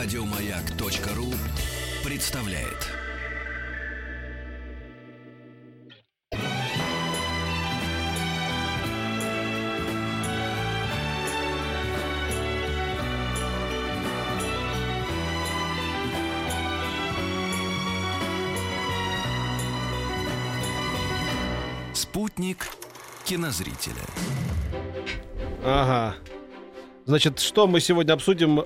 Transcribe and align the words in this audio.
Радиомаяк.ру 0.00 1.26
представляет. 2.08 2.86
Спутник 21.92 22.68
кинозрителя. 23.24 23.94
Ага. 25.64 26.14
Значит, 27.04 27.40
что 27.40 27.66
мы 27.66 27.80
сегодня 27.80 28.12
обсудим? 28.12 28.60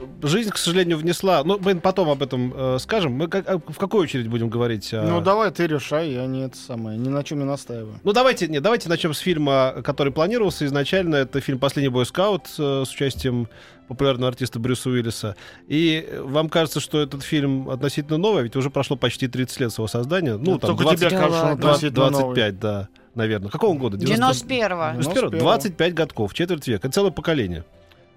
Э, 0.00 0.26
Жизнь, 0.26 0.50
к 0.50 0.56
сожалению, 0.56 0.98
внесла. 0.98 1.42
Ну, 1.44 1.58
блин, 1.58 1.80
потом 1.80 2.08
об 2.10 2.22
этом 2.22 2.52
э, 2.54 2.78
скажем. 2.80 3.12
Мы 3.12 3.28
как, 3.28 3.48
а 3.48 3.58
в 3.58 3.78
какую 3.78 4.02
очередь 4.02 4.28
будем 4.28 4.48
говорить? 4.48 4.92
а? 4.92 5.02
Ну, 5.02 5.20
давай 5.20 5.50
ты 5.50 5.66
решай, 5.66 6.10
я 6.10 6.26
не 6.26 6.44
это 6.46 6.56
самое, 6.56 6.98
ни 6.98 7.08
на 7.08 7.22
чем 7.24 7.38
не 7.38 7.44
настаиваю. 7.44 7.94
Ну, 8.02 8.12
давайте, 8.12 8.48
не, 8.48 8.60
давайте 8.60 8.88
начнем 8.88 9.14
с 9.14 9.18
фильма, 9.18 9.76
который 9.84 10.12
планировался 10.12 10.64
изначально. 10.66 11.16
Это 11.16 11.40
фильм 11.40 11.58
«Последний 11.58 11.90
бойскаут» 11.90 12.46
э, 12.58 12.84
с 12.86 12.90
участием 12.92 13.48
популярного 13.88 14.28
артиста 14.28 14.60
Брюса 14.60 14.88
Уиллиса. 14.88 15.34
И 15.66 16.08
вам 16.22 16.48
кажется, 16.48 16.78
что 16.78 17.00
этот 17.00 17.22
фильм 17.24 17.68
относительно 17.68 18.18
новый, 18.18 18.44
ведь 18.44 18.54
уже 18.54 18.70
прошло 18.70 18.96
почти 18.96 19.26
30 19.26 19.60
лет 19.60 19.72
с 19.72 19.78
его 19.78 19.88
создания. 19.88 20.36
Ну, 20.36 20.52
Ну, 20.52 20.58
там 20.58 20.70
только 20.76 20.84
20, 20.84 21.00
тебе 21.00 21.18
кажется, 21.18 21.44
он 21.46 21.58
20, 21.58 21.84
относительно 21.84 22.10
25, 22.10 22.58
да, 22.60 22.88
наверное. 23.16 23.50
Какого 23.50 23.70
он 23.72 23.78
года? 23.78 23.96
91-го. 23.96 25.00
91 25.02 25.38
25 25.40 25.94
годков, 25.94 26.34
четверть 26.34 26.68
века. 26.68 26.86
Это 26.86 26.94
целое 26.94 27.10
поколение. 27.10 27.64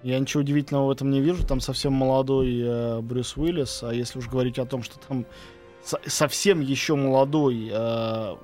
Я 0.04 0.20
ничего 0.20 0.42
удивительного 0.42 0.88
в 0.88 0.92
этом 0.92 1.10
не 1.12 1.22
вижу. 1.22 1.46
Там 1.46 1.60
совсем 1.62 1.94
молодой 1.94 2.60
э, 2.62 3.00
Брюс 3.02 3.38
Уиллис. 3.38 3.84
А 3.84 3.94
если 3.94 4.20
уж 4.20 4.28
говорить 4.28 4.60
о 4.60 4.66
том, 4.66 4.84
что 4.84 4.96
там 5.08 5.26
со- 5.84 6.00
совсем 6.06 6.60
еще 6.60 6.96
молодой... 6.96 7.70
э, 7.72 8.36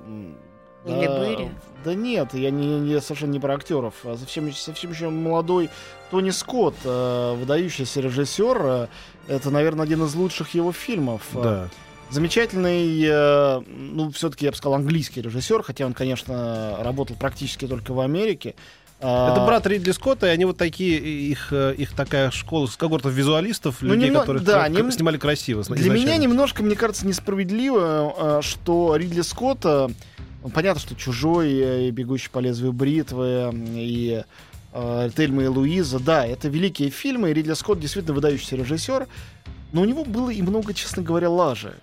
Или 0.86 1.06
да, 1.06 1.24
Берри? 1.26 1.48
Да 1.84 1.94
нет, 1.94 2.32
я 2.34 2.50
не, 2.50 2.66
не- 2.80 3.00
совершенно 3.00 3.32
не 3.32 3.40
про 3.40 3.54
актеров. 3.54 3.94
А 4.04 4.16
совсем, 4.16 4.50
совсем 4.52 4.90
еще 4.90 5.10
молодой 5.10 5.68
Тони 6.10 6.30
Скотт, 6.30 6.76
э, 6.84 7.34
выдающийся 7.38 8.00
режиссер. 8.00 8.58
э, 8.64 8.86
это, 9.28 9.50
наверное, 9.50 9.84
один 9.84 10.02
из 10.04 10.14
лучших 10.14 10.54
его 10.54 10.72
фильмов. 10.72 11.22
Э, 11.34 11.42
Да. 11.42 11.68
Замечательный, 12.10 13.02
э, 13.06 13.60
ну, 13.68 14.10
все-таки, 14.10 14.46
я 14.46 14.50
бы 14.50 14.56
сказал, 14.56 14.74
английский 14.74 15.22
режиссер, 15.22 15.62
хотя 15.62 15.86
он, 15.86 15.92
конечно, 15.92 16.76
работал 16.80 17.14
практически 17.16 17.68
только 17.68 17.92
в 17.92 18.00
Америке. 18.00 18.54
А, 19.02 19.32
Это 19.32 19.46
брат 19.46 19.66
Ридли 19.66 19.92
Скотта, 19.92 20.26
и 20.26 20.30
они 20.30 20.44
вот 20.44 20.56
такие, 20.58 20.98
их, 20.98 21.48
э, 21.52 21.74
их 21.78 21.92
такая 21.92 22.30
школа 22.30 22.66
с 22.66 22.76
когортов 22.76 23.12
визуалистов, 23.12 23.76
Ну, 23.80 23.94
людей, 23.94 24.10
немно- 24.10 24.20
которые 24.20 24.42
да, 24.44 24.68
нем- 24.68 24.92
снимали 24.92 25.16
красиво. 25.16 25.62
Для 25.62 25.74
изначально. 25.76 25.94
меня 26.04 26.16
немножко, 26.18 26.62
мне 26.62 26.76
кажется, 26.76 27.06
несправедливо, 27.06 28.38
э, 28.38 28.42
что 28.42 28.94
Ридли 28.96 29.22
Скотта, 29.22 29.90
ну, 30.42 30.50
понятно, 30.50 30.80
что 30.80 30.94
«Чужой», 30.94 31.50
э, 31.52 31.88
и 31.88 31.90
«Бегущий 31.90 32.28
по 32.30 32.40
лезвию 32.40 32.72
бритвы», 32.72 33.52
и 33.74 34.22
«Тельма 35.16 35.42
и 35.44 35.46
Луиза», 35.46 35.98
да, 35.98 36.26
это 36.26 36.48
великие 36.48 36.90
фильмы, 36.90 37.30
и 37.30 37.34
Ридли 37.34 37.54
Скотт 37.54 37.80
действительно 37.80 38.14
выдающийся 38.14 38.56
режиссер, 38.56 39.06
но 39.72 39.80
у 39.80 39.84
него 39.84 40.04
было 40.04 40.30
и 40.30 40.42
много, 40.42 40.74
честно 40.74 41.02
говоря, 41.02 41.28
лажи. 41.30 41.74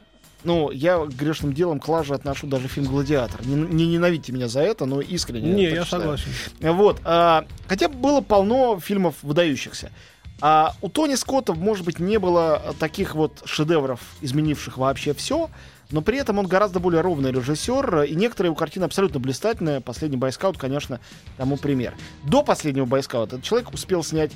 Ну, 0.48 0.72
я 0.72 1.06
грешным 1.06 1.52
делом 1.52 1.82
к 1.82 1.90
лаже 1.90 2.14
отношу 2.14 2.48
даже 2.48 2.70
фильм 2.70 2.88
«Гладиатор». 2.88 3.46
Не, 3.46 3.56
не 3.56 3.86
ненавидьте 3.86 4.32
меня 4.32 4.48
за 4.48 4.62
это, 4.62 4.86
но 4.86 5.02
искренне. 5.02 5.52
Не, 5.52 5.64
я 5.64 5.84
считаю. 5.84 6.16
согласен. 6.16 6.32
Вот. 6.62 7.02
а, 7.04 7.46
хотя 7.68 7.90
было 7.90 8.22
полно 8.22 8.80
фильмов 8.80 9.16
выдающихся. 9.24 9.92
А 10.40 10.74
у 10.82 10.88
Тони 10.88 11.16
Скотта, 11.16 11.54
может 11.54 11.84
быть, 11.84 12.00
не 12.00 12.18
было 12.18 12.74
таких 12.80 13.14
вот 13.14 13.42
шедевров, 13.44 14.00
изменивших 14.22 14.78
вообще 14.78 15.14
все, 15.14 15.50
но 15.92 16.02
при 16.02 16.18
этом 16.18 16.40
он 16.40 16.48
гораздо 16.48 16.80
более 16.80 17.02
ровный 17.02 17.34
режиссер, 17.34 18.04
и 18.04 18.16
некоторые 18.16 18.48
его 18.48 18.56
картины 18.56 18.86
абсолютно 18.86 19.20
блистательные. 19.20 19.82
Последний 19.82 20.16
бойскаут, 20.16 20.58
конечно, 20.58 21.02
тому 21.36 21.58
пример. 21.58 21.94
До 22.24 22.42
последнего 22.42 22.86
бойскаута 22.86 23.36
этот 23.36 23.46
человек 23.46 23.74
успел 23.74 24.02
снять 24.02 24.32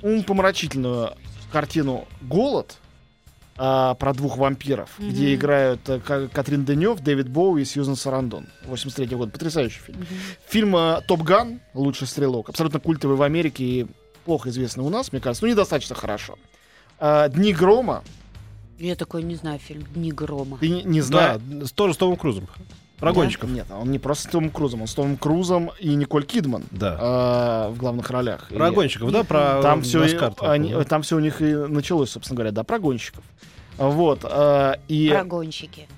умопомрачительную 0.00 1.14
картину 1.50 2.06
«Голод», 2.20 2.76
а, 3.58 3.94
про 3.94 4.12
двух 4.12 4.36
вампиров, 4.36 4.90
Мгм. 4.98 5.08
где 5.10 5.34
играют 5.34 5.80
Ка- 6.04 6.28
Катрин 6.28 6.64
Денев, 6.64 7.00
Дэвид 7.00 7.28
Боуи 7.28 7.62
и 7.62 7.64
Сьюзан 7.64 7.96
Сарандон. 7.96 8.46
83 8.64 9.16
года. 9.16 9.32
Потрясающий 9.32 9.80
фильм. 9.80 10.06
Фильм 10.48 10.76
э, 10.76 11.00
«Топ 11.08 11.22
Ган», 11.22 11.60
«Лучший 11.74 12.06
стрелок», 12.06 12.48
абсолютно 12.50 12.80
культовый 12.80 13.16
в 13.16 13.22
Америке 13.22 13.64
и 13.64 13.86
плохо 14.24 14.50
известный 14.50 14.84
у 14.84 14.88
нас, 14.90 15.12
мне 15.12 15.20
кажется, 15.20 15.44
ну, 15.46 15.50
недостаточно 15.52 15.94
хорошо. 15.94 16.36
А, 16.98 17.28
«Дни 17.28 17.52
грома», 17.52 18.02
Я 18.78 18.94
такой 18.94 19.22
не 19.22 19.36
знаю 19.36 19.58
фильм 19.58 19.84
«Дни 19.94 20.12
грома». 20.12 20.58
ты 20.58 20.68
не, 20.68 20.82
не 20.82 21.00
Да, 21.00 21.06
знаешь. 21.38 21.68
с- 21.68 21.72
тоже 21.72 21.94
с 21.94 21.96
Томом 21.96 22.16
Крузом. 22.18 22.46
Про 22.98 23.12
гонщиков. 23.12 23.50
Нет, 23.50 23.66
он 23.70 23.90
не 23.90 23.98
просто 23.98 24.28
с 24.28 24.30
Томом 24.30 24.50
Крузом, 24.50 24.82
он 24.82 24.86
с 24.86 24.94
Томом 24.94 25.16
Крузом 25.16 25.70
и 25.80 25.94
Николь 25.94 26.24
Кидман 26.24 26.64
Да. 26.70 26.96
а, 26.98 27.70
в 27.70 27.76
главных 27.76 28.10
ролях. 28.10 28.48
Про 28.48 28.68
И 28.68 28.72
гонщиков, 28.72 29.12
да? 29.12 29.22
Про 29.22 29.60
там 29.62 29.82
все, 29.82 30.00
Наскар 30.00 30.32
там, 30.34 30.48
они, 30.50 30.72
да. 30.72 30.84
там 30.84 31.02
все 31.02 31.16
у 31.16 31.20
них 31.20 31.42
и 31.42 31.54
началось, 31.54 32.10
собственно 32.10 32.36
говоря, 32.36 32.52
да, 32.52 32.64
про 32.64 32.78
гонщиков. 32.78 33.22
Вот. 33.76 34.20
а, 34.24 34.78
и... 34.88 35.10
Прогонщики. 35.10 35.88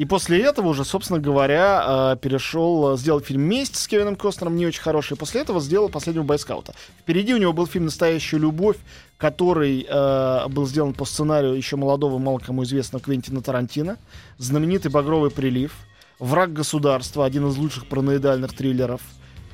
И 0.00 0.06
после 0.06 0.42
этого 0.42 0.68
уже, 0.68 0.86
собственно 0.86 1.18
говоря, 1.18 2.14
э, 2.14 2.16
перешел, 2.16 2.94
э, 2.94 2.96
сделал 2.96 3.20
фильм 3.20 3.42
«Месть» 3.42 3.76
с 3.76 3.86
Кевином 3.86 4.16
Костнером, 4.16 4.56
не 4.56 4.64
очень 4.64 4.80
хороший. 4.80 5.14
После 5.14 5.42
этого 5.42 5.60
сделал 5.60 5.90
«Последнего 5.90 6.22
бойскаута». 6.22 6.72
Впереди 7.00 7.34
у 7.34 7.36
него 7.36 7.52
был 7.52 7.66
фильм 7.66 7.84
«Настоящая 7.84 8.38
любовь», 8.38 8.78
который 9.18 9.86
э, 9.86 10.48
был 10.48 10.66
сделан 10.66 10.94
по 10.94 11.04
сценарию 11.04 11.52
еще 11.52 11.76
молодого, 11.76 12.16
мало 12.16 12.38
кому 12.38 12.64
известного 12.64 13.04
Квентина 13.04 13.42
Тарантино. 13.42 13.98
Знаменитый 14.38 14.90
«Багровый 14.90 15.30
прилив», 15.30 15.74
«Враг 16.18 16.54
государства», 16.54 17.26
один 17.26 17.46
из 17.48 17.58
лучших 17.58 17.86
параноидальных 17.86 18.54
триллеров. 18.54 19.02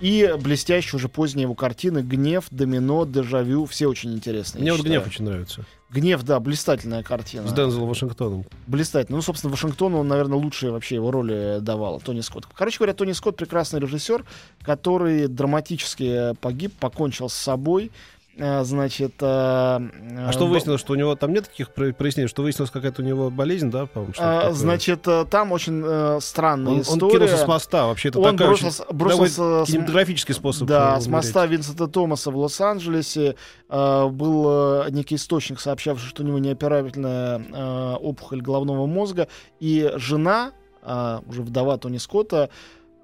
И 0.00 0.32
блестящие 0.38 0.98
уже 0.98 1.08
поздние 1.08 1.42
его 1.42 1.56
картины 1.56 2.02
«Гнев», 2.02 2.44
«Домино», 2.52 3.04
«Дежавю». 3.04 3.64
Все 3.66 3.88
очень 3.88 4.14
интересные. 4.14 4.62
Мне 4.62 4.70
вот 4.70 4.78
считаю. 4.78 5.00
гнев 5.00 5.08
очень 5.08 5.24
нравится. 5.24 5.66
«Гнев», 5.90 6.22
да, 6.24 6.40
блистательная 6.40 7.02
картина. 7.02 7.48
С 7.48 7.52
Дензелом 7.52 7.88
Вашингтоном. 7.88 8.44
Блистательно. 8.66 9.16
Ну, 9.16 9.22
собственно, 9.22 9.52
Вашингтону 9.52 9.98
он, 9.98 10.08
наверное, 10.08 10.36
лучшие 10.36 10.72
вообще 10.72 10.96
его 10.96 11.10
роли 11.10 11.58
давал, 11.60 12.00
Тони 12.00 12.20
Скотт. 12.20 12.46
Короче 12.54 12.78
говоря, 12.78 12.92
Тони 12.94 13.12
Скотт 13.12 13.36
прекрасный 13.36 13.80
режиссер, 13.80 14.24
который 14.62 15.28
драматически 15.28 16.34
погиб, 16.40 16.74
покончил 16.78 17.28
с 17.28 17.34
собой. 17.34 17.92
Э, 18.38 18.64
Значит, 18.64 19.14
а 19.22 19.80
А 20.28 20.32
что 20.32 20.46
выяснилось, 20.46 20.80
что 20.80 20.92
у 20.92 20.96
него 20.96 21.14
там 21.16 21.32
нет 21.32 21.48
таких 21.48 21.72
про- 21.72 21.92
прояснений, 21.94 22.28
что 22.28 22.42
выяснилось 22.42 22.70
какая-то 22.70 23.00
у 23.00 23.04
него 23.04 23.30
болезнь, 23.30 23.70
да, 23.70 23.86
по-моему? 23.86 24.12
такое? 24.12 24.52
Значит, 24.52 25.08
э, 25.08 25.24
там 25.30 25.52
очень 25.52 25.82
э, 25.84 26.18
странная 26.20 26.72
он, 26.72 26.76
он 26.78 26.82
история. 26.82 27.12
кинулся 27.12 27.36
с 27.38 27.46
моста, 27.46 27.86
вообще 27.86 28.10
это 28.10 28.18
Он 28.18 28.32
такая 28.32 28.48
бросился, 28.48 28.82
очень, 28.82 28.94
бросился 28.96 29.64
с- 29.64 29.68
кинематографический 29.68 30.34
способ. 30.34 30.68
Да, 30.68 30.96
э, 30.98 31.00
с 31.00 31.06
моста 31.06 31.46
Винсента 31.46 31.86
Томаса 31.86 32.30
в 32.30 32.36
Лос-Анджелесе 32.36 33.36
э, 33.70 34.06
был 34.08 34.46
э, 34.84 34.90
некий 34.90 35.14
источник, 35.14 35.58
сообщавший, 35.58 36.08
что 36.08 36.22
у 36.22 36.26
него 36.26 36.38
неоперабельная 36.38 37.38
э, 37.52 37.94
опухоль 38.00 38.42
головного 38.42 38.84
мозга, 38.86 39.28
и 39.60 39.90
жена, 39.96 40.52
э, 40.82 41.20
уже 41.26 41.40
вдова 41.42 41.78
Тони 41.78 41.96
Скотта, 41.98 42.50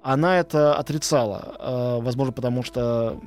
она 0.03 0.39
это 0.39 0.75
отрицала. 0.75 1.55
Э, 1.59 1.99
возможно, 2.01 2.33
потому 2.33 2.63
что 2.63 3.19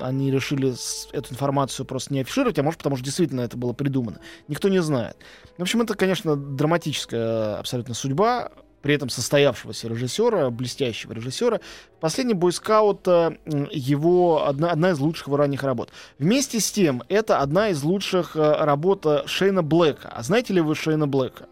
они 0.00 0.30
решили 0.30 0.74
эту 1.12 1.32
информацию 1.32 1.86
просто 1.86 2.12
не 2.12 2.20
афишировать, 2.20 2.58
а 2.58 2.62
может, 2.62 2.78
потому 2.78 2.96
что 2.96 3.04
действительно 3.04 3.42
это 3.42 3.56
было 3.56 3.72
придумано. 3.72 4.18
Никто 4.48 4.68
не 4.68 4.82
знает. 4.82 5.16
В 5.58 5.62
общем, 5.62 5.82
это, 5.82 5.94
конечно, 5.94 6.36
драматическая 6.36 7.58
абсолютно 7.58 7.94
судьба, 7.94 8.50
при 8.80 8.94
этом 8.94 9.08
состоявшегося 9.10 9.88
режиссера, 9.88 10.50
блестящего 10.50 11.12
режиссера. 11.12 11.60
Последний 12.00 12.34
бойскаут 12.34 13.06
э, 13.06 13.36
его 13.70 14.46
одна, 14.46 14.70
одна 14.72 14.90
из 14.90 14.98
лучших 14.98 15.28
его 15.28 15.36
ранних 15.36 15.62
работ. 15.62 15.90
Вместе 16.18 16.58
с 16.58 16.72
тем, 16.72 17.04
это 17.08 17.38
одна 17.38 17.68
из 17.68 17.82
лучших 17.84 18.34
э, 18.34 18.64
работ 18.64 19.06
Шейна 19.26 19.62
Блэка. 19.62 20.08
А 20.08 20.22
знаете 20.22 20.52
ли 20.52 20.60
вы 20.60 20.74
Шейна 20.74 21.06
Блэка? 21.06 21.46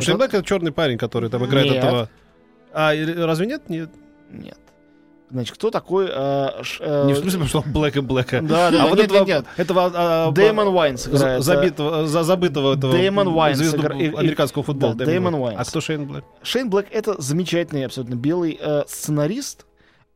Шейн 0.00 0.18
Блэк 0.18 0.34
это 0.34 0.44
черный 0.44 0.72
парень, 0.72 0.98
который 0.98 1.30
там 1.30 1.44
играет 1.46 1.70
Нет. 1.70 1.76
этого. 1.84 2.10
А 2.78 2.94
и- 2.94 3.04
разве 3.04 3.46
нет? 3.46 3.68
Нет. 3.70 3.90
Нет. 4.30 4.58
Значит, 5.30 5.54
кто 5.56 5.70
такой? 5.70 6.06
э, 6.08 6.62
ш- 6.62 6.84
э, 6.84 7.06
Не 7.06 7.14
в 7.14 7.16
смысле, 7.18 7.40
потому 7.40 7.48
что 7.48 7.58
он 7.66 7.72
Блэка 7.72 8.00
Блэка. 8.02 8.40
Да, 8.42 8.70
да, 8.70 8.84
а 8.84 8.86
вот 8.86 8.96
нет, 8.98 9.06
этого, 9.06 9.18
нет, 9.18 9.26
нет. 9.28 9.44
этого 9.56 9.84
а, 9.86 9.92
а, 10.28 10.30
Дэймон 10.30 10.68
Уайнс 10.68 11.04
за- 11.04 11.16
играет. 11.16 11.40
э, 11.40 11.42
забитого, 11.42 12.06
за 12.06 12.22
забытого 12.22 12.76
этого 12.76 12.92
Дэймон 12.92 13.28
Уайнс 13.28 13.58
звезду 13.58 13.78
игра- 13.78 13.96
и- 13.96 14.04
и- 14.10 14.14
американского 14.14 14.62
футбола. 14.62 14.94
да, 14.94 15.04
Дэймон 15.04 15.34
Блэк. 15.34 15.40
Уайнс. 15.42 15.60
А 15.60 15.64
кто 15.68 15.80
Шейн 15.80 16.06
Блэк? 16.06 16.22
Шейн 16.44 16.70
Блэк 16.70 16.86
это 16.92 17.20
замечательный, 17.20 17.84
абсолютно 17.86 18.14
белый 18.14 18.56
э, 18.60 18.84
сценарист, 18.86 19.66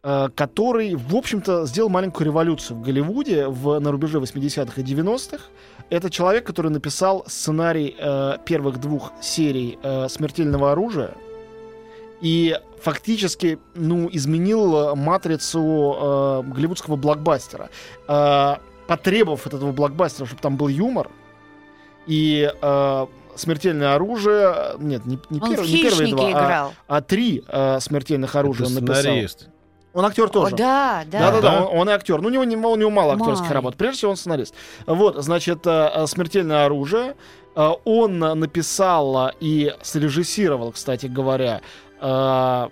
э, 0.04 0.28
который, 0.36 0.94
в 0.94 1.16
общем-то, 1.16 1.66
сделал 1.66 1.88
маленькую 1.88 2.26
революцию 2.26 2.76
в 2.76 2.82
Голливуде 2.82 3.48
в, 3.48 3.80
на 3.80 3.90
рубеже 3.90 4.18
80-х 4.18 4.80
и 4.80 4.84
90-х. 4.84 5.42
Это 5.90 6.08
человек, 6.08 6.46
который 6.46 6.70
написал 6.70 7.24
сценарий 7.26 7.96
э, 7.98 8.36
первых 8.44 8.78
двух 8.80 9.12
серий 9.20 9.76
э, 9.82 10.06
«Смертельного 10.08 10.70
оружия» 10.70 11.14
и 12.20 12.58
фактически 12.82 13.58
ну, 13.74 14.08
изменил 14.12 14.76
э, 14.90 14.94
матрицу 14.94 15.96
э, 15.98 16.42
голливудского 16.52 16.96
блокбастера. 16.96 17.70
Э, 18.08 18.56
потребовав 18.86 19.46
от 19.46 19.54
этого 19.54 19.72
блокбастера, 19.72 20.26
чтобы 20.26 20.42
там 20.42 20.56
был 20.56 20.68
юмор, 20.68 21.10
и 22.06 22.50
э, 22.60 23.06
смертельное 23.36 23.94
оружие. 23.94 24.54
Нет, 24.78 25.04
не, 25.06 25.18
не, 25.30 25.40
Он 25.40 25.50
первый, 25.50 25.66
в 25.68 25.72
не 25.72 25.82
первые 25.82 26.10
два, 26.10 26.26
а, 26.26 26.30
играл. 26.30 26.72
а 26.88 27.00
три 27.00 27.44
э, 27.46 27.78
смертельных 27.80 28.34
оружия 28.34 28.66
Это 28.66 28.76
он 28.78 28.80
написал. 28.84 29.02
сценарист. 29.02 29.48
Он 29.92 30.04
актер 30.04 30.28
тоже. 30.28 30.54
О, 30.54 30.58
да, 30.58 31.02
да. 31.06 31.18
Да, 31.18 31.30
да, 31.30 31.40
да, 31.40 31.40
Да? 31.40 31.64
он, 31.66 31.78
он 31.80 31.90
и 31.90 31.92
актер. 31.92 32.20
Ну, 32.20 32.28
у 32.28 32.30
него, 32.30 32.44
не- 32.44 32.56
у 32.56 32.76
него 32.76 32.90
мало 32.90 33.14
актерских 33.14 33.46
Май. 33.46 33.54
работ. 33.54 33.76
Прежде 33.76 33.98
всего, 33.98 34.10
он 34.12 34.16
сценарист. 34.16 34.54
Вот, 34.86 35.16
значит, 35.22 35.66
э, 35.66 35.90
э, 35.94 36.06
смертельное 36.06 36.66
оружие. 36.66 37.16
Э, 37.56 37.70
Он 37.84 38.22
э, 38.22 38.34
написал 38.34 39.28
э, 39.28 39.32
и 39.40 39.74
срежиссировал, 39.82 40.70
кстати 40.72 41.06
говоря, 41.06 41.60
э, 42.00 42.68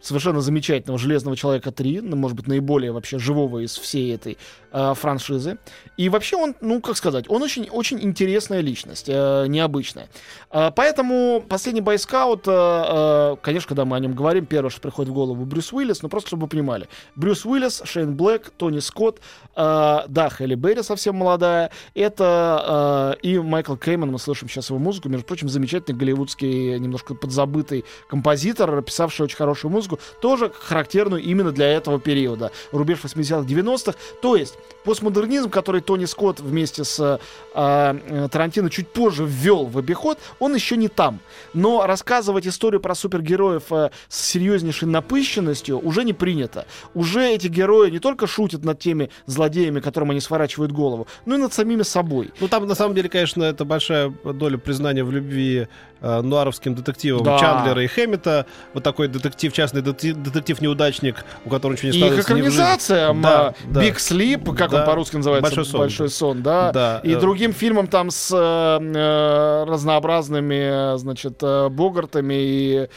совершенно 0.00 0.40
замечательного 0.40 0.98
Железного 0.98 1.36
человека 1.36 1.72
3, 1.72 2.00
ну, 2.02 2.16
может 2.16 2.36
быть, 2.36 2.46
наиболее 2.46 2.92
вообще 2.92 3.18
живого 3.18 3.64
из 3.64 3.76
всей 3.76 4.14
этой 4.14 4.38
э, 4.72 4.94
франшизы. 4.94 5.58
И 5.96 6.08
вообще 6.08 6.36
он, 6.36 6.54
ну, 6.60 6.80
как 6.80 6.96
сказать, 6.96 7.26
он 7.28 7.42
очень, 7.42 7.68
очень 7.70 8.00
интересная 8.00 8.60
личность, 8.60 9.06
э, 9.08 9.46
необычная. 9.48 10.08
Э, 10.50 10.70
поэтому 10.74 11.44
последний 11.48 11.80
бойскаут, 11.80 12.46
э, 12.46 12.50
э, 12.50 13.36
конечно, 13.42 13.68
когда 13.68 13.84
мы 13.84 13.96
о 13.96 14.00
нем 14.00 14.14
говорим, 14.14 14.46
первое, 14.46 14.70
что 14.70 14.80
приходит 14.80 15.10
в 15.10 15.14
голову, 15.14 15.44
Брюс 15.44 15.72
Уиллис, 15.72 16.02
но 16.02 16.08
просто 16.08 16.28
чтобы 16.28 16.42
вы 16.42 16.48
понимали. 16.48 16.88
Брюс 17.16 17.44
Уиллис, 17.44 17.82
Шейн 17.84 18.14
Блэк, 18.14 18.52
Тони 18.56 18.78
Скотт, 18.80 19.20
э, 19.56 20.00
да, 20.08 20.30
Хелли 20.30 20.54
Берри 20.54 20.82
совсем 20.82 21.16
молодая, 21.16 21.70
это 21.94 23.16
э, 23.22 23.26
и 23.26 23.38
Майкл 23.38 23.76
Кейман, 23.76 24.12
мы 24.12 24.18
слышим 24.18 24.48
сейчас 24.48 24.70
его 24.70 24.78
музыку, 24.78 25.08
между 25.08 25.26
прочим, 25.26 25.48
замечательный 25.48 25.96
голливудский, 25.96 26.78
немножко 26.78 27.14
подзабытый 27.14 27.84
композитор, 28.08 28.82
писавший 28.82 29.24
очень 29.24 29.36
хорошую 29.36 29.70
музыку, 29.70 29.98
тоже 30.20 30.50
характерную 30.50 31.22
именно 31.22 31.52
для 31.52 31.68
этого 31.68 31.98
периода, 31.98 32.52
рубеж 32.72 32.98
80-х, 33.02 33.48
90-х, 33.48 33.98
то 34.22 34.36
есть 34.36 34.57
постмодернизм, 34.84 35.50
который 35.50 35.80
Тони 35.82 36.06
Скотт 36.06 36.40
вместе 36.40 36.82
с 36.84 36.98
э, 36.98 37.18
э, 37.54 38.28
Тарантино 38.30 38.70
чуть 38.70 38.88
позже 38.88 39.24
ввел 39.26 39.66
в 39.66 39.76
обиход, 39.76 40.18
он 40.38 40.54
еще 40.54 40.76
не 40.76 40.88
там. 40.88 41.20
Но 41.52 41.86
рассказывать 41.86 42.46
историю 42.46 42.80
про 42.80 42.94
супергероев 42.94 43.64
э, 43.70 43.90
с 44.08 44.24
серьезнейшей 44.24 44.88
напыщенностью 44.88 45.78
уже 45.78 46.04
не 46.04 46.14
принято. 46.14 46.64
Уже 46.94 47.28
эти 47.28 47.48
герои 47.48 47.90
не 47.90 47.98
только 47.98 48.26
шутят 48.26 48.64
над 48.64 48.78
теми 48.78 49.10
злодеями, 49.26 49.80
которым 49.80 50.10
они 50.12 50.20
сворачивают 50.20 50.72
голову, 50.72 51.06
но 51.26 51.34
и 51.34 51.38
над 51.38 51.52
самими 51.52 51.82
собой. 51.82 52.30
Ну, 52.40 52.48
там, 52.48 52.66
на 52.66 52.74
самом 52.74 52.94
деле, 52.94 53.08
конечно, 53.08 53.42
это 53.42 53.64
большая 53.64 54.08
доля 54.24 54.56
признания 54.56 55.04
в 55.04 55.10
любви 55.12 55.68
э, 56.00 56.20
нуаровским 56.22 56.74
детективам 56.74 57.24
Да. 57.24 57.38
Чандлера 57.38 57.82
и 57.82 57.86
Хэммета. 57.88 58.46
Вот 58.74 58.84
такой 58.84 59.08
детектив, 59.08 59.52
частный 59.52 59.82
детектив- 59.82 60.16
детектив-неудачник, 60.16 61.24
у 61.44 61.50
которого 61.50 61.74
ничего 61.76 61.92
не 61.92 61.98
И 61.98 62.06
их 62.06 62.18
экранизация, 62.20 63.12
Да, 63.14 63.48
а, 63.48 63.54
да. 63.66 63.82
Big 63.82 63.96
Sleep, 63.96 64.47
как 64.54 64.70
Да. 64.70 64.80
он 64.80 64.86
по-русски 64.86 65.16
называется? 65.16 65.50
«Большой 65.78 66.08
сон», 66.08 66.42
да. 66.42 66.72
да. 66.72 66.72
Да, 66.72 67.00
И 67.08 67.12
э, 67.14 67.20
другим 67.20 67.52
фильмам 67.52 67.86
там 67.86 68.10
с 68.10 68.30
э, 68.32 68.36
э, 68.38 69.64
разнообразными, 69.68 70.94
э, 70.94 70.98
значит, 70.98 71.38
э, 71.42 71.68
Богартами 71.68 72.34
и 72.38 72.88